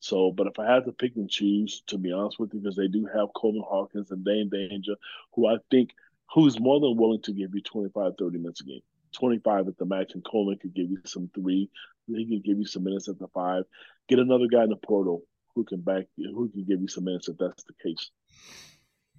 So, 0.03 0.33
but 0.33 0.47
if 0.47 0.59
I 0.59 0.69
had 0.69 0.83
to 0.83 0.91
pick 0.91 1.15
and 1.15 1.29
choose, 1.29 1.81
to 1.87 1.97
be 1.97 2.11
honest 2.11 2.37
with 2.37 2.53
you, 2.53 2.59
because 2.59 2.75
they 2.75 2.89
do 2.89 3.05
have 3.05 3.29
Coleman 3.33 3.63
Hawkins 3.65 4.11
and 4.11 4.25
Dain 4.25 4.49
Dainja, 4.49 4.97
who 5.33 5.47
I 5.47 5.59
think 5.71 5.91
who's 6.33 6.59
more 6.59 6.81
than 6.81 6.97
willing 6.97 7.21
to 7.21 7.31
give 7.31 7.55
you 7.55 7.61
25, 7.61 8.11
30 8.19 8.37
minutes 8.37 8.59
a 8.59 8.65
game. 8.65 8.81
25 9.13 9.69
at 9.69 9.77
the 9.77 9.85
max, 9.85 10.13
and 10.13 10.25
Coleman 10.25 10.57
could 10.57 10.73
give 10.73 10.91
you 10.91 10.97
some 11.05 11.29
three. 11.33 11.69
He 12.07 12.25
can 12.25 12.41
give 12.41 12.57
you 12.57 12.65
some 12.65 12.83
minutes 12.83 13.07
at 13.07 13.17
the 13.17 13.29
five. 13.29 13.63
Get 14.09 14.19
another 14.19 14.47
guy 14.51 14.63
in 14.63 14.71
the 14.71 14.75
portal 14.75 15.21
who 15.55 15.63
can 15.63 15.79
back 15.79 16.07
who 16.17 16.49
can 16.49 16.65
give 16.65 16.81
you 16.81 16.89
some 16.89 17.05
minutes 17.05 17.29
if 17.29 17.37
that's 17.37 17.63
the 17.63 17.73
case. 17.81 18.11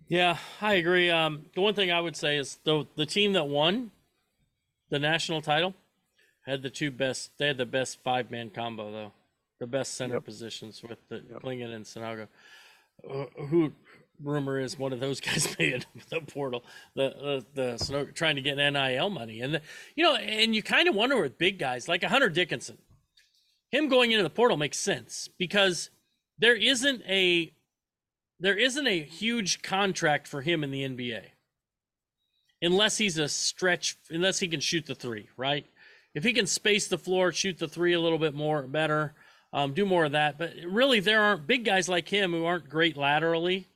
Yeah, 0.07 0.37
I 0.61 0.75
agree. 0.75 1.11
Um, 1.11 1.47
the 1.55 1.63
one 1.63 1.73
thing 1.73 1.93
I 1.93 2.01
would 2.03 2.17
say 2.17 2.37
is 2.37 2.59
the 2.65 2.87
the 2.95 3.07
team 3.07 3.33
that 3.33 3.49
won 3.49 3.91
the 4.91 4.99
national 4.99 5.41
title 5.41 5.73
had 6.45 6.61
the 6.61 6.69
two 6.69 6.91
best. 6.91 7.31
They 7.39 7.47
had 7.47 7.57
the 7.57 7.65
best 7.65 8.03
five 8.05 8.31
man 8.31 8.51
combo 8.51 8.93
though, 8.93 9.13
the 9.65 9.79
best 9.79 9.95
center 9.95 10.15
Yep. 10.17 10.25
positions 10.25 10.83
with 10.83 10.99
the 11.09 11.17
Yep. 11.31 11.43
Clingan 11.43 11.75
and 11.75 11.85
Sanogo. 11.87 12.29
Uh, 13.09 13.25
who 13.47 13.73
rumor 14.23 14.61
is 14.61 14.79
one 14.79 14.93
of 14.93 15.01
those 15.01 15.21
guys 15.29 15.57
made 15.59 15.87
the 16.11 16.21
portal, 16.21 16.65
the 16.95 17.45
the, 17.55 17.77
the 17.77 18.13
trying 18.15 18.37
to 18.37 18.43
get 18.43 18.57
nil 18.57 19.11
money, 19.11 19.41
and 19.41 19.55
the, 19.55 19.63
you 19.97 20.05
know, 20.05 20.17
and 20.17 20.55
you 20.55 20.63
kind 20.63 20.87
of 20.89 20.95
wonder 20.95 21.21
with 21.21 21.39
big 21.39 21.59
guys 21.59 21.89
like 21.89 22.03
Hunter 22.05 22.29
Dickinson, 22.29 22.79
him 23.71 23.89
going 23.89 24.13
into 24.13 24.23
the 24.23 24.31
portal 24.31 24.57
makes 24.57 24.79
sense 24.79 25.29
because 25.39 25.91
there 26.39 26.55
isn't 26.55 27.03
a 27.09 27.53
there 28.41 28.57
isn't 28.59 28.87
a 28.87 29.03
huge 29.03 29.63
contract 29.63 30.29
for 30.29 30.43
him 30.43 30.63
in 30.63 30.71
the 30.71 30.83
NBA 30.87 31.23
unless 32.63 32.99
he's 32.99 33.19
a 33.19 33.29
stretch 33.29 33.97
unless 34.11 34.39
he 34.41 34.49
can 34.49 34.61
shoot 34.61 34.87
the 34.87 34.95
three 34.95 35.29
right 35.37 35.67
if 36.15 36.25
he 36.25 36.33
can 36.33 36.47
space 36.47 36.87
the 36.89 36.99
floor 36.99 37.33
shoot 37.33 37.59
the 37.59 37.69
three 37.69 37.93
a 37.93 38.01
little 38.01 38.19
bit 38.19 38.35
more 38.35 38.63
better 38.63 39.15
um, 39.55 39.73
do 39.73 39.87
more 39.87 40.05
of 40.05 40.13
that. 40.13 40.37
But 40.37 40.53
really 40.67 41.01
there 41.01 41.23
aren't 41.23 41.47
big 41.47 41.65
guys 41.65 41.89
like 41.89 42.09
him 42.09 42.33
who 42.33 42.45
aren't 42.45 42.69
great 42.69 42.99
laterally 42.99 43.69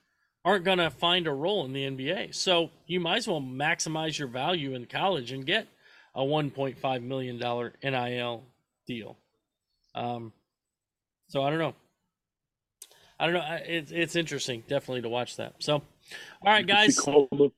aren't 0.44 0.64
going 0.64 0.78
to 0.78 0.90
find 0.90 1.26
a 1.26 1.32
role 1.32 1.64
in 1.64 1.72
the 1.72 1.84
nba 1.84 2.32
so 2.32 2.70
you 2.86 3.00
might 3.00 3.18
as 3.18 3.28
well 3.28 3.40
maximize 3.40 4.18
your 4.18 4.28
value 4.28 4.72
in 4.72 4.86
college 4.86 5.32
and 5.32 5.44
get 5.44 5.66
a 6.14 6.20
1.5 6.20 7.02
million 7.02 7.38
dollar 7.38 7.72
nil 7.82 8.42
deal. 8.86 9.16
Um, 9.94 10.32
so 11.28 11.42
i 11.42 11.50
don't 11.50 11.58
know. 11.58 11.74
I 13.20 13.26
don't 13.26 13.34
know. 13.34 13.58
It's 13.66 13.90
it's 13.90 14.16
interesting, 14.16 14.62
definitely 14.68 15.02
to 15.02 15.08
watch 15.08 15.36
that. 15.36 15.54
So, 15.58 15.74
all 15.74 15.82
right, 16.44 16.60
You 16.60 16.66
can 16.66 16.90
see 16.90 17.02
guys, 17.02 17.50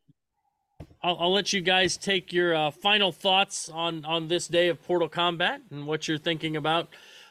I'll, 1.03 1.17
I'll 1.19 1.33
let 1.33 1.53
you 1.53 1.61
guys 1.61 1.99
take 1.99 2.33
your 2.33 2.55
uh, 2.55 2.71
final 2.71 3.13
thoughts 3.13 3.69
on 3.69 4.05
on 4.07 4.29
this 4.29 4.49
day 4.49 4.69
of 4.69 4.83
Portal 4.83 5.09
Combat 5.09 5.61
and 5.71 5.87
what 5.87 6.09
you're 6.09 6.19
thinking 6.19 6.57
about 6.57 6.89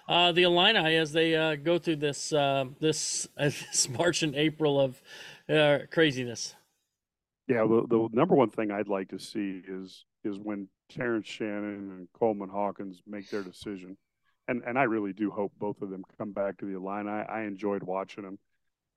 uh, 0.09 0.31
the 0.31 0.43
Illini 0.43 0.95
as 0.95 1.13
they 1.13 1.35
uh, 1.35 1.55
go 1.55 1.77
through 1.77 1.97
this 1.97 2.33
uh, 2.33 2.65
this 2.79 3.27
this 3.37 3.87
March 3.87 4.23
and 4.23 4.35
April 4.35 4.81
of 4.81 5.01
uh, 5.47 5.79
craziness. 5.91 6.55
Yeah, 7.47 7.65
the, 7.67 7.85
the 7.87 8.09
number 8.11 8.35
one 8.35 8.49
thing 8.49 8.71
I'd 8.71 8.89
like 8.89 9.09
to 9.09 9.19
see 9.19 9.61
is 9.67 10.05
is 10.23 10.37
when 10.37 10.67
Terrence 10.89 11.27
Shannon 11.27 11.91
and 11.97 12.07
Coleman 12.13 12.49
Hawkins 12.49 13.01
make 13.07 13.29
their 13.29 13.43
decision, 13.43 13.95
and 14.47 14.63
and 14.65 14.77
I 14.77 14.83
really 14.83 15.13
do 15.13 15.29
hope 15.29 15.53
both 15.59 15.81
of 15.81 15.91
them 15.91 16.03
come 16.17 16.31
back 16.31 16.57
to 16.57 16.65
the 16.65 16.75
Illini. 16.75 17.09
I 17.09 17.43
enjoyed 17.43 17.83
watching 17.83 18.23
them, 18.23 18.39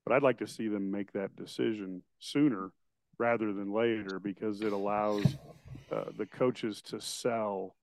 but 0.04 0.14
I'd 0.14 0.22
like 0.22 0.38
to 0.38 0.46
see 0.46 0.68
them 0.68 0.90
make 0.90 1.12
that 1.12 1.36
decision 1.36 2.02
sooner 2.18 2.72
rather 3.18 3.52
than 3.52 3.72
later 3.72 4.18
because 4.18 4.62
it 4.62 4.72
allows 4.72 5.24
uh, 5.92 6.04
the 6.16 6.26
coaches 6.26 6.80
to 6.80 7.00
sell 7.00 7.76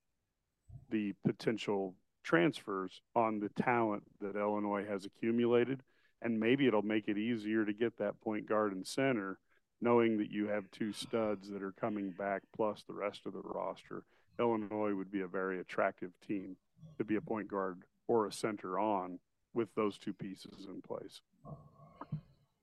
the 0.90 1.14
potential 1.24 1.94
transfers 2.22 3.00
on 3.14 3.40
the 3.40 3.48
talent 3.62 4.02
that 4.20 4.36
Illinois 4.36 4.84
has 4.84 5.04
accumulated, 5.04 5.82
and 6.22 6.38
maybe 6.38 6.66
it'll 6.66 6.82
make 6.82 7.08
it 7.08 7.18
easier 7.18 7.64
to 7.64 7.72
get 7.72 7.96
that 7.98 8.20
point 8.20 8.48
guard 8.48 8.72
and 8.72 8.86
center 8.86 9.38
knowing 9.80 10.18
that 10.18 10.30
you 10.30 10.46
have 10.48 10.70
two 10.70 10.92
studs 10.92 11.48
that 11.50 11.62
are 11.62 11.72
coming 11.72 12.10
back 12.10 12.42
plus 12.54 12.84
the 12.86 12.94
rest 12.94 13.22
of 13.26 13.32
the 13.32 13.40
roster, 13.40 14.04
Illinois 14.38 14.94
would 14.94 15.10
be 15.10 15.20
a 15.20 15.26
very 15.26 15.60
attractive 15.60 16.10
team 16.26 16.56
to 16.98 17.04
be 17.04 17.16
a 17.16 17.20
point 17.20 17.48
guard 17.48 17.82
or 18.06 18.26
a 18.26 18.32
center 18.32 18.78
on 18.78 19.18
with 19.54 19.68
those 19.74 19.98
two 19.98 20.12
pieces 20.12 20.66
in 20.68 20.80
place. 20.82 21.20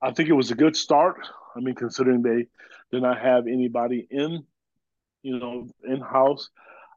I 0.02 0.12
think 0.12 0.30
it 0.30 0.34
was 0.34 0.52
a 0.52 0.56
good 0.56 0.76
start. 0.76 1.28
I 1.56 1.60
mean, 1.60 1.76
considering 1.76 2.22
they 2.22 2.48
did 2.92 3.02
not 3.02 3.20
have 3.20 3.48
anybody 3.48 4.08
in, 4.12 4.46
you 5.24 5.40
know, 5.40 5.68
in 5.84 6.00
house, 6.02 6.50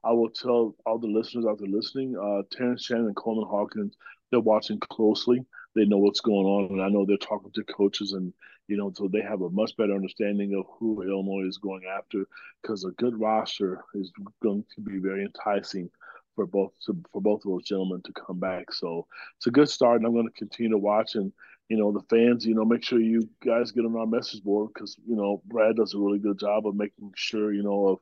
I 0.02 0.12
will 0.12 0.30
tell 0.30 0.74
all 0.86 0.98
the 0.98 1.06
listeners 1.06 1.44
out 1.46 1.58
there 1.58 1.68
listening, 1.68 2.16
uh, 2.16 2.42
Terrence 2.50 2.84
Shannon 2.84 3.06
and 3.06 3.16
Coleman 3.16 3.46
Hawkins, 3.48 3.96
they're 4.30 4.40
watching 4.40 4.78
closely. 4.80 5.44
They 5.74 5.84
know 5.84 5.98
what's 5.98 6.20
going 6.20 6.46
on, 6.46 6.72
and 6.72 6.82
I 6.82 6.88
know 6.88 7.04
they're 7.04 7.16
talking 7.16 7.52
to 7.52 7.64
coaches, 7.64 8.12
and 8.12 8.32
you 8.66 8.76
know, 8.76 8.92
so 8.94 9.08
they 9.08 9.20
have 9.20 9.42
a 9.42 9.50
much 9.50 9.76
better 9.76 9.94
understanding 9.94 10.54
of 10.54 10.66
who 10.78 11.02
Illinois 11.02 11.46
is 11.46 11.58
going 11.58 11.82
after. 11.86 12.26
Because 12.62 12.84
a 12.84 12.90
good 12.92 13.18
roster 13.20 13.84
is 13.94 14.12
going 14.42 14.64
to 14.74 14.80
be 14.80 14.98
very 14.98 15.24
enticing 15.24 15.90
for 16.34 16.46
both 16.46 16.72
for 17.12 17.20
both 17.20 17.44
of 17.44 17.50
those 17.50 17.64
gentlemen 17.64 18.02
to 18.02 18.12
come 18.12 18.38
back. 18.38 18.72
So 18.72 19.06
it's 19.36 19.46
a 19.46 19.52
good 19.52 19.68
start, 19.68 19.98
and 19.98 20.06
I'm 20.06 20.14
going 20.14 20.26
to 20.26 20.32
continue 20.32 20.70
to 20.72 20.78
watch 20.78 21.14
and 21.14 21.32
you 21.68 21.76
know 21.76 21.92
the 21.92 22.02
fans 22.10 22.44
you 22.44 22.54
know 22.54 22.64
make 22.64 22.82
sure 22.82 23.00
you 23.00 23.28
guys 23.44 23.70
get 23.70 23.84
on 23.84 23.96
our 23.96 24.06
message 24.06 24.42
board 24.42 24.70
because 24.74 24.96
you 25.06 25.14
know 25.14 25.40
brad 25.46 25.76
does 25.76 25.94
a 25.94 25.98
really 25.98 26.18
good 26.18 26.38
job 26.38 26.66
of 26.66 26.74
making 26.74 27.12
sure 27.14 27.52
you 27.54 27.62
know 27.62 27.86
of 27.86 27.98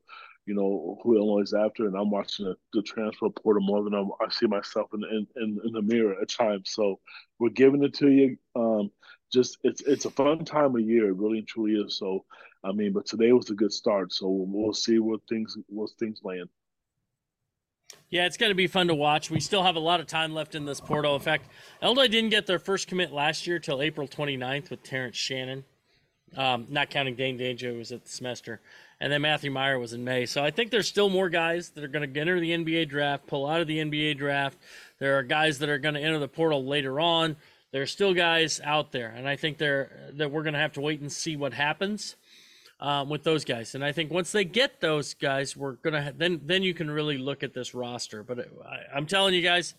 you 0.48 0.54
know 0.54 0.98
who 1.02 1.16
illinois 1.16 1.42
is 1.42 1.52
after 1.52 1.86
and 1.86 1.94
i'm 1.94 2.10
watching 2.10 2.46
the, 2.46 2.56
the 2.72 2.82
transfer 2.82 3.28
portal 3.28 3.62
more 3.62 3.84
than 3.84 3.94
I'm, 3.94 4.10
i 4.20 4.30
see 4.30 4.46
myself 4.46 4.88
in, 4.94 5.26
in 5.36 5.60
in 5.64 5.72
the 5.72 5.82
mirror 5.82 6.16
at 6.20 6.30
times. 6.30 6.70
So 6.70 6.98
we're 7.38 7.50
giving 7.50 7.84
it 7.84 7.94
to 7.94 8.08
you. 8.08 8.36
Um 8.56 8.90
just 9.32 9.58
it's 9.62 9.82
it's 9.82 10.06
a 10.06 10.10
fun 10.10 10.44
time 10.44 10.74
of 10.74 10.80
year. 10.80 11.10
It 11.10 11.16
really 11.16 11.38
and 11.38 11.46
truly 11.46 11.72
is. 11.72 11.98
So 11.98 12.24
i 12.64 12.72
mean 12.72 12.92
but 12.92 13.06
today 13.06 13.32
was 13.32 13.50
a 13.50 13.54
good 13.54 13.72
start. 13.72 14.12
So 14.12 14.28
we'll, 14.28 14.72
see 14.72 14.98
what 14.98 15.20
things 15.28 15.56
what 15.68 15.90
things 15.98 16.20
land. 16.24 16.48
Yeah, 18.10 18.24
it's 18.24 18.38
going 18.38 18.50
to 18.50 18.54
be 18.54 18.66
fun 18.66 18.88
to 18.88 18.94
watch. 18.94 19.30
We 19.30 19.40
still 19.40 19.62
have 19.62 19.76
a 19.76 19.80
lot 19.80 20.00
of 20.00 20.06
time 20.06 20.32
left 20.32 20.54
in 20.54 20.64
this 20.64 20.80
portal. 20.80 21.14
In 21.14 21.20
fact, 21.20 21.50
Illinois 21.82 22.08
didn't 22.08 22.30
get 22.30 22.46
their 22.46 22.58
first 22.58 22.88
commit 22.88 23.12
last 23.12 23.46
year 23.46 23.58
till 23.58 23.82
April 23.82 24.08
29th 24.08 24.70
with 24.70 24.82
Terrence 24.82 25.16
Shannon, 25.16 25.64
um, 26.36 26.66
not 26.68 26.90
counting 26.90 27.14
Dain 27.14 27.38
Dainja, 27.38 27.72
who 27.72 27.78
was 27.78 27.92
at 27.92 28.04
the 28.04 28.10
semester. 28.10 28.60
And 29.00 29.12
then 29.12 29.22
Matthew 29.22 29.50
Mayer 29.50 29.78
was 29.78 29.92
in 29.92 30.02
May. 30.02 30.26
So 30.26 30.42
I 30.42 30.50
think 30.50 30.70
there's 30.70 30.88
still 30.88 31.08
more 31.08 31.28
guys 31.28 31.70
that 31.70 31.84
are 31.84 31.88
going 31.88 32.12
to 32.12 32.20
enter 32.20 32.40
the 32.40 32.50
NBA 32.50 32.88
draft, 32.88 33.26
pull 33.26 33.46
out 33.46 33.60
of 33.60 33.66
the 33.66 33.78
NBA 33.78 34.18
draft. 34.18 34.58
There 34.98 35.18
are 35.18 35.22
guys 35.22 35.60
that 35.60 35.68
are 35.68 35.78
going 35.78 35.94
to 35.94 36.00
enter 36.00 36.18
the 36.18 36.28
portal 36.28 36.64
later 36.64 36.98
on. 36.98 37.36
There 37.70 37.82
are 37.82 37.86
still 37.86 38.14
guys 38.14 38.60
out 38.64 38.92
there, 38.92 39.08
and 39.08 39.28
I 39.28 39.36
think 39.36 39.58
they're 39.58 40.10
that 40.14 40.30
we're 40.30 40.42
going 40.42 40.54
to 40.54 40.60
have 40.60 40.72
to 40.72 40.80
wait 40.80 41.00
and 41.00 41.12
see 41.12 41.36
what 41.36 41.52
happens 41.52 42.16
um, 42.80 43.08
with 43.08 43.24
those 43.24 43.44
guys. 43.44 43.74
And 43.74 43.84
I 43.84 43.92
think 43.92 44.10
once 44.10 44.32
they 44.32 44.44
get 44.44 44.80
those 44.80 45.14
guys, 45.14 45.56
we're 45.56 45.72
gonna 45.72 46.02
ha- 46.02 46.12
then 46.16 46.40
then 46.44 46.62
you 46.62 46.74
can 46.74 46.90
really 46.90 47.18
look 47.18 47.42
at 47.42 47.54
this 47.54 47.74
roster. 47.74 48.22
But 48.22 48.38
it, 48.38 48.52
I, 48.64 48.96
I'm 48.96 49.06
telling 49.06 49.34
you 49.34 49.42
guys, 49.42 49.74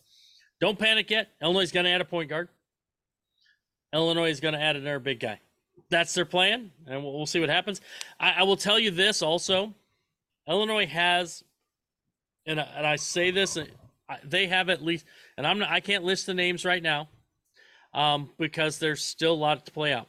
don't 0.60 0.78
panic 0.78 1.10
yet. 1.10 1.30
Illinois 1.42 1.62
is 1.62 1.72
gonna 1.72 1.90
add 1.90 2.02
a 2.02 2.06
point 2.06 2.30
guard. 2.30 2.50
Illinois 3.94 4.30
is 4.30 4.40
gonna 4.40 4.60
add 4.60 4.76
another 4.76 5.00
big 5.00 5.20
guy. 5.20 5.40
That's 5.90 6.14
their 6.14 6.26
plan, 6.26 6.72
and 6.88 7.04
we'll, 7.04 7.14
we'll 7.14 7.26
see 7.26 7.40
what 7.40 7.50
happens. 7.50 7.82
I, 8.20 8.32
I 8.38 8.44
will 8.44 8.58
tell 8.58 8.80
you 8.80 8.92
this 8.92 9.22
also: 9.22 9.74
Illinois 10.48 10.88
has, 10.88 11.44
and 12.46 12.60
I, 12.60 12.64
and 12.76 12.88
I 12.88 12.96
say 12.96 13.32
this, 13.32 13.58
uh, 13.58 13.66
they 14.24 14.48
have 14.48 14.70
at 14.70 14.84
least, 14.84 15.06
and 15.38 15.46
I'm 15.46 15.60
not, 15.60 15.70
I 15.70 15.80
can't 15.80 16.04
list 16.04 16.26
the 16.26 16.34
names 16.34 16.66
right 16.66 16.84
now, 16.84 17.10
um, 17.94 18.30
because 18.38 18.80
there's 18.80 19.04
still 19.04 19.34
a 19.34 19.36
lot 19.36 19.66
to 19.66 19.72
play 19.72 19.94
out 19.94 20.08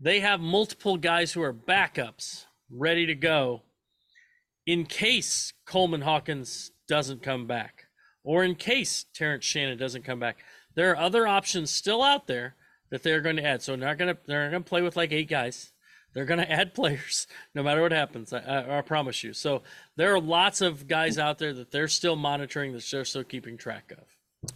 they 0.00 0.20
have 0.20 0.40
multiple 0.40 0.96
guys 0.96 1.32
who 1.32 1.42
are 1.42 1.52
backups 1.52 2.44
ready 2.70 3.06
to 3.06 3.14
go 3.14 3.62
in 4.66 4.84
case 4.84 5.52
Coleman 5.66 6.02
Hawkins 6.02 6.70
doesn't 6.86 7.22
come 7.22 7.46
back 7.46 7.84
or 8.22 8.44
in 8.44 8.54
case 8.54 9.06
Terrence 9.14 9.44
Shannon 9.44 9.78
doesn't 9.78 10.04
come 10.04 10.20
back. 10.20 10.38
There 10.74 10.90
are 10.90 10.96
other 10.96 11.26
options 11.26 11.70
still 11.70 12.02
out 12.02 12.26
there 12.26 12.54
that 12.90 13.02
they're 13.02 13.20
going 13.20 13.36
to 13.36 13.44
add. 13.44 13.62
So 13.62 13.76
they're 13.76 13.88
not 13.88 13.98
going 13.98 14.14
to 14.14 14.20
they're 14.26 14.44
not 14.44 14.50
going 14.50 14.64
to 14.64 14.68
play 14.68 14.82
with 14.82 14.96
like 14.96 15.12
eight 15.12 15.28
guys. 15.28 15.72
They're 16.14 16.24
going 16.24 16.40
to 16.46 16.50
add 16.50 16.74
players 16.74 17.26
no 17.54 17.62
matter 17.62 17.82
what 17.82 17.92
happens. 17.92 18.32
I, 18.32 18.38
I, 18.38 18.78
I 18.78 18.80
promise 18.82 19.22
you. 19.22 19.32
So 19.32 19.62
there 19.96 20.14
are 20.14 20.20
lots 20.20 20.60
of 20.60 20.88
guys 20.88 21.18
out 21.18 21.38
there 21.38 21.52
that 21.54 21.70
they're 21.70 21.88
still 21.88 22.16
monitoring 22.16 22.72
that 22.72 22.84
they're 22.90 23.04
still 23.04 23.24
keeping 23.24 23.56
track 23.56 23.92
of. 23.96 24.04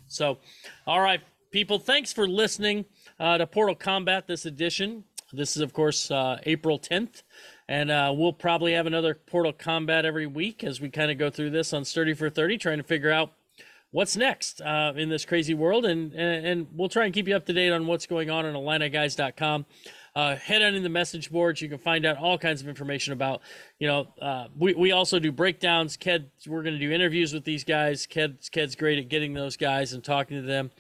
So, 0.06 0.38
all 0.86 1.00
right, 1.00 1.20
people, 1.50 1.78
thanks 1.78 2.12
for 2.12 2.28
listening 2.28 2.84
uh, 3.18 3.38
to 3.38 3.46
Portal 3.46 3.74
Combat 3.74 4.26
this 4.26 4.46
edition. 4.46 5.04
This 5.32 5.56
is, 5.56 5.62
of 5.62 5.72
course, 5.72 6.10
uh, 6.10 6.38
April 6.44 6.78
10th, 6.78 7.22
and 7.66 7.90
uh, 7.90 8.12
we'll 8.14 8.34
probably 8.34 8.74
have 8.74 8.86
another 8.86 9.14
Portal 9.14 9.52
Combat 9.52 10.04
every 10.04 10.26
week 10.26 10.62
as 10.62 10.80
we 10.80 10.90
kind 10.90 11.10
of 11.10 11.16
go 11.16 11.30
through 11.30 11.50
this 11.50 11.72
on 11.72 11.86
Sturdy 11.86 12.12
for 12.12 12.28
30, 12.28 12.58
trying 12.58 12.76
to 12.76 12.84
figure 12.84 13.10
out 13.10 13.32
what's 13.92 14.16
next 14.16 14.60
uh, 14.60 14.92
in 14.96 15.08
this 15.08 15.24
crazy 15.24 15.54
world, 15.54 15.84
and, 15.84 16.12
and 16.12 16.46
and 16.46 16.66
we'll 16.72 16.88
try 16.88 17.04
and 17.04 17.14
keep 17.14 17.28
you 17.28 17.36
up 17.36 17.46
to 17.46 17.52
date 17.52 17.70
on 17.70 17.86
what's 17.86 18.06
going 18.06 18.28
on 18.30 18.44
on 18.44 18.54
IlliniGuys.com. 18.54 19.64
uh, 20.14 20.36
head 20.36 20.62
on 20.62 20.74
in 20.74 20.82
the 20.82 20.88
message 20.88 21.30
boards. 21.30 21.62
You 21.62 21.68
can 21.68 21.78
find 21.78 22.04
out 22.04 22.18
all 22.18 22.36
kinds 22.36 22.60
of 22.60 22.68
information 22.68 23.12
about, 23.12 23.40
you 23.78 23.86
know, 23.86 24.08
uh, 24.20 24.48
we, 24.56 24.74
we 24.74 24.92
also 24.92 25.18
do 25.18 25.32
breakdowns. 25.32 25.96
Ked, 25.96 26.30
we're 26.46 26.62
going 26.62 26.74
to 26.74 26.80
do 26.80 26.92
interviews 26.92 27.32
with 27.32 27.44
these 27.44 27.64
guys. 27.64 28.06
Ked, 28.06 28.38
Ked's 28.50 28.74
great 28.74 28.98
at 28.98 29.08
getting 29.08 29.32
those 29.34 29.56
guys 29.56 29.92
and 29.92 30.04
talking 30.04 30.36
to 30.36 30.46
them. 30.46 30.70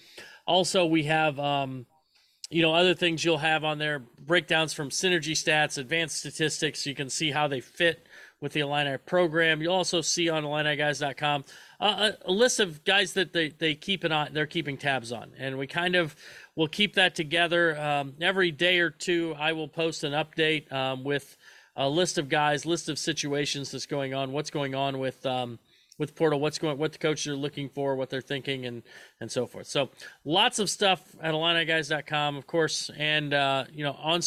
Also, 0.46 0.84
we 0.84 1.04
have, 1.04 1.38
um, 1.38 1.86
you 2.50 2.60
know, 2.60 2.74
other 2.74 2.94
things 2.94 3.24
you'll 3.24 3.38
have 3.38 3.64
on 3.64 3.78
there 3.78 4.00
breakdowns 4.20 4.74
from 4.74 4.90
synergy 4.90 5.32
stats, 5.32 5.78
advanced 5.78 6.18
statistics, 6.18 6.84
you 6.84 6.94
can 6.94 7.08
see 7.08 7.30
how 7.30 7.48
they 7.48 7.60
fit 7.60 8.06
with 8.40 8.52
the 8.52 8.60
Illini 8.60 8.98
program. 8.98 9.62
You'll 9.62 9.74
also 9.74 10.00
see 10.02 10.28
on 10.28 10.42
IlliniGuys.com 10.42 11.44
a, 11.82 12.16
a 12.26 12.32
list 12.32 12.60
of 12.60 12.84
guys 12.84 13.14
that 13.14 13.32
they, 13.32 13.48
they 13.50 13.74
keep 13.74 14.04
an 14.04 14.12
eye, 14.12 14.28
they're 14.32 14.46
keeping 14.46 14.76
tabs 14.76 15.12
on. 15.12 15.32
And 15.38 15.58
we 15.58 15.66
kind 15.66 15.96
of 15.96 16.14
will 16.54 16.68
keep 16.68 16.94
that 16.94 17.14
together. 17.14 17.78
Um, 17.78 18.14
every 18.20 18.50
day 18.50 18.78
or 18.78 18.90
two, 18.90 19.34
I 19.38 19.52
will 19.52 19.68
post 19.68 20.04
an 20.04 20.12
update 20.12 20.72
um, 20.72 21.04
with 21.04 21.36
a 21.76 21.88
list 21.88 22.18
of 22.18 22.28
guys, 22.28 22.64
list 22.64 22.88
of 22.88 22.98
situations 22.98 23.70
that's 23.70 23.86
going 23.86 24.14
on, 24.14 24.32
what's 24.32 24.50
going 24.50 24.74
on 24.74 24.98
with. 24.98 25.24
Um, 25.26 25.58
with 25.98 26.16
Portal, 26.16 26.40
what's 26.40 26.58
going, 26.58 26.78
what 26.78 26.92
the 26.92 26.98
coaches 26.98 27.28
are 27.28 27.36
looking 27.36 27.68
for, 27.68 27.94
what 27.94 28.08
they're 28.08 28.22
thinking, 28.22 28.64
and 28.64 28.82
and 29.20 29.30
so 29.30 29.46
forth. 29.46 29.66
So 29.66 29.90
lots 30.24 30.58
of 30.58 30.70
stuff 30.70 31.14
at 31.20 31.34
IlliniGuys.com, 31.34 32.34
of 32.36 32.46
course, 32.46 32.90
and 32.96 33.32
uh, 33.34 33.66
you 33.70 33.84
know 33.84 33.92
on 33.92 34.20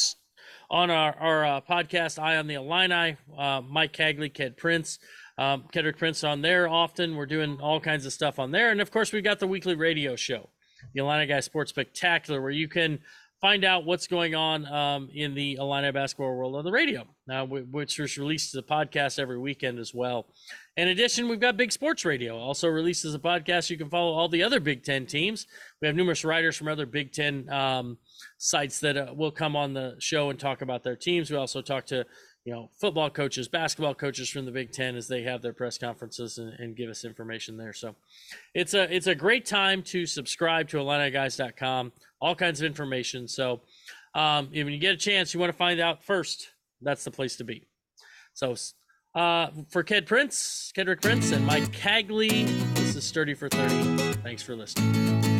on 0.69 0.89
our 0.91 1.15
our 1.17 1.45
uh, 1.45 1.61
podcast, 1.61 2.21
Eye 2.21 2.37
on 2.37 2.47
the 2.47 2.53
Illini, 2.53 3.17
uh, 3.35 3.61
Mike 3.67 3.93
Cagley, 3.93 4.31
Ked 4.33 4.57
Prince, 4.57 4.99
um, 5.37 5.65
Kedrick 5.73 5.97
Prince 5.97 6.23
on 6.23 6.41
there 6.41 6.67
often. 6.67 7.15
We're 7.15 7.25
doing 7.25 7.59
all 7.61 7.79
kinds 7.79 8.05
of 8.05 8.13
stuff 8.13 8.39
on 8.39 8.51
there, 8.51 8.71
and 8.71 8.81
of 8.81 8.91
course, 8.91 9.11
we've 9.11 9.23
got 9.23 9.39
the 9.39 9.47
weekly 9.47 9.75
radio 9.75 10.15
show, 10.15 10.49
the 10.93 11.01
Illini 11.01 11.25
Guys 11.25 11.45
Sports 11.45 11.69
Spectacular, 11.69 12.41
where 12.41 12.51
you 12.51 12.67
can 12.67 12.99
find 13.41 13.63
out 13.63 13.85
what's 13.85 14.07
going 14.07 14.33
on 14.33 14.65
um, 14.65 15.09
in 15.13 15.35
the 15.35 15.53
Illini 15.55 15.91
basketball 15.91 16.35
world 16.35 16.55
on 16.55 16.63
the 16.63 16.71
radio, 16.71 17.05
uh, 17.29 17.45
which 17.45 17.99
is 17.99 18.17
released 18.17 18.55
as 18.55 18.59
a 18.59 18.63
podcast 18.63 19.19
every 19.19 19.37
weekend 19.37 19.77
as 19.77 19.93
well. 19.93 20.25
In 20.77 20.87
addition, 20.87 21.27
we've 21.27 21.39
got 21.39 21.57
Big 21.57 21.71
Sports 21.71 22.05
Radio, 22.05 22.37
also 22.37 22.67
released 22.67 23.05
as 23.05 23.13
a 23.13 23.19
podcast. 23.19 23.69
You 23.69 23.77
can 23.77 23.89
follow 23.89 24.13
all 24.13 24.29
the 24.29 24.41
other 24.41 24.59
Big 24.59 24.83
Ten 24.83 25.05
teams. 25.05 25.47
We 25.81 25.87
have 25.87 25.95
numerous 25.95 26.25
writers 26.25 26.55
from 26.55 26.69
other 26.69 26.85
Big 26.85 27.11
Ten 27.11 27.47
um, 27.49 27.97
sites 28.37 28.79
that 28.79 28.97
uh, 28.97 29.13
will 29.15 29.31
come 29.31 29.55
on 29.55 29.73
the 29.73 29.95
show 29.99 30.29
and 30.29 30.39
talk 30.39 30.61
about 30.61 30.83
their 30.83 30.95
teams. 30.95 31.29
We 31.29 31.37
also 31.37 31.61
talk 31.61 31.85
to 31.87 32.05
you 32.45 32.53
know 32.53 32.69
football 32.79 33.09
coaches, 33.09 33.47
basketball 33.47 33.95
coaches 33.95 34.29
from 34.29 34.45
the 34.45 34.51
Big 34.51 34.71
Ten 34.71 34.95
as 34.95 35.07
they 35.07 35.23
have 35.23 35.41
their 35.41 35.51
press 35.51 35.77
conferences 35.77 36.37
and, 36.37 36.53
and 36.59 36.75
give 36.75 36.89
us 36.89 37.03
information 37.03 37.57
there. 37.57 37.73
So 37.73 37.95
it's 38.53 38.73
a 38.73 38.95
it's 38.95 39.07
a 39.07 39.15
great 39.15 39.45
time 39.45 39.81
to 39.83 40.05
subscribe 40.05 40.69
to 40.69 40.77
IlliniGuys.com. 40.77 41.91
All 42.21 42.35
kinds 42.35 42.61
of 42.61 42.65
information. 42.65 43.27
So 43.27 43.61
um, 44.13 44.47
when 44.51 44.69
you 44.69 44.77
get 44.77 44.93
a 44.93 44.97
chance, 44.97 45.33
you 45.33 45.39
want 45.39 45.51
to 45.51 45.57
find 45.57 45.79
out 45.79 46.03
first. 46.03 46.49
That's 46.81 47.03
the 47.03 47.11
place 47.11 47.35
to 47.37 47.43
be. 47.43 47.65
So 48.33 48.55
uh, 49.15 49.47
for 49.69 49.81
Ked 49.83 50.05
Prince, 50.05 50.71
Kedrick 50.75 51.01
Prince, 51.01 51.31
and 51.31 51.45
Mike 51.45 51.71
Cagley, 51.71 52.45
this 52.75 52.95
is 52.95 53.03
Sturdy 53.03 53.33
for 53.33 53.49
30. 53.49 54.13
Thanks 54.21 54.43
for 54.43 54.55
listening. 54.55 55.34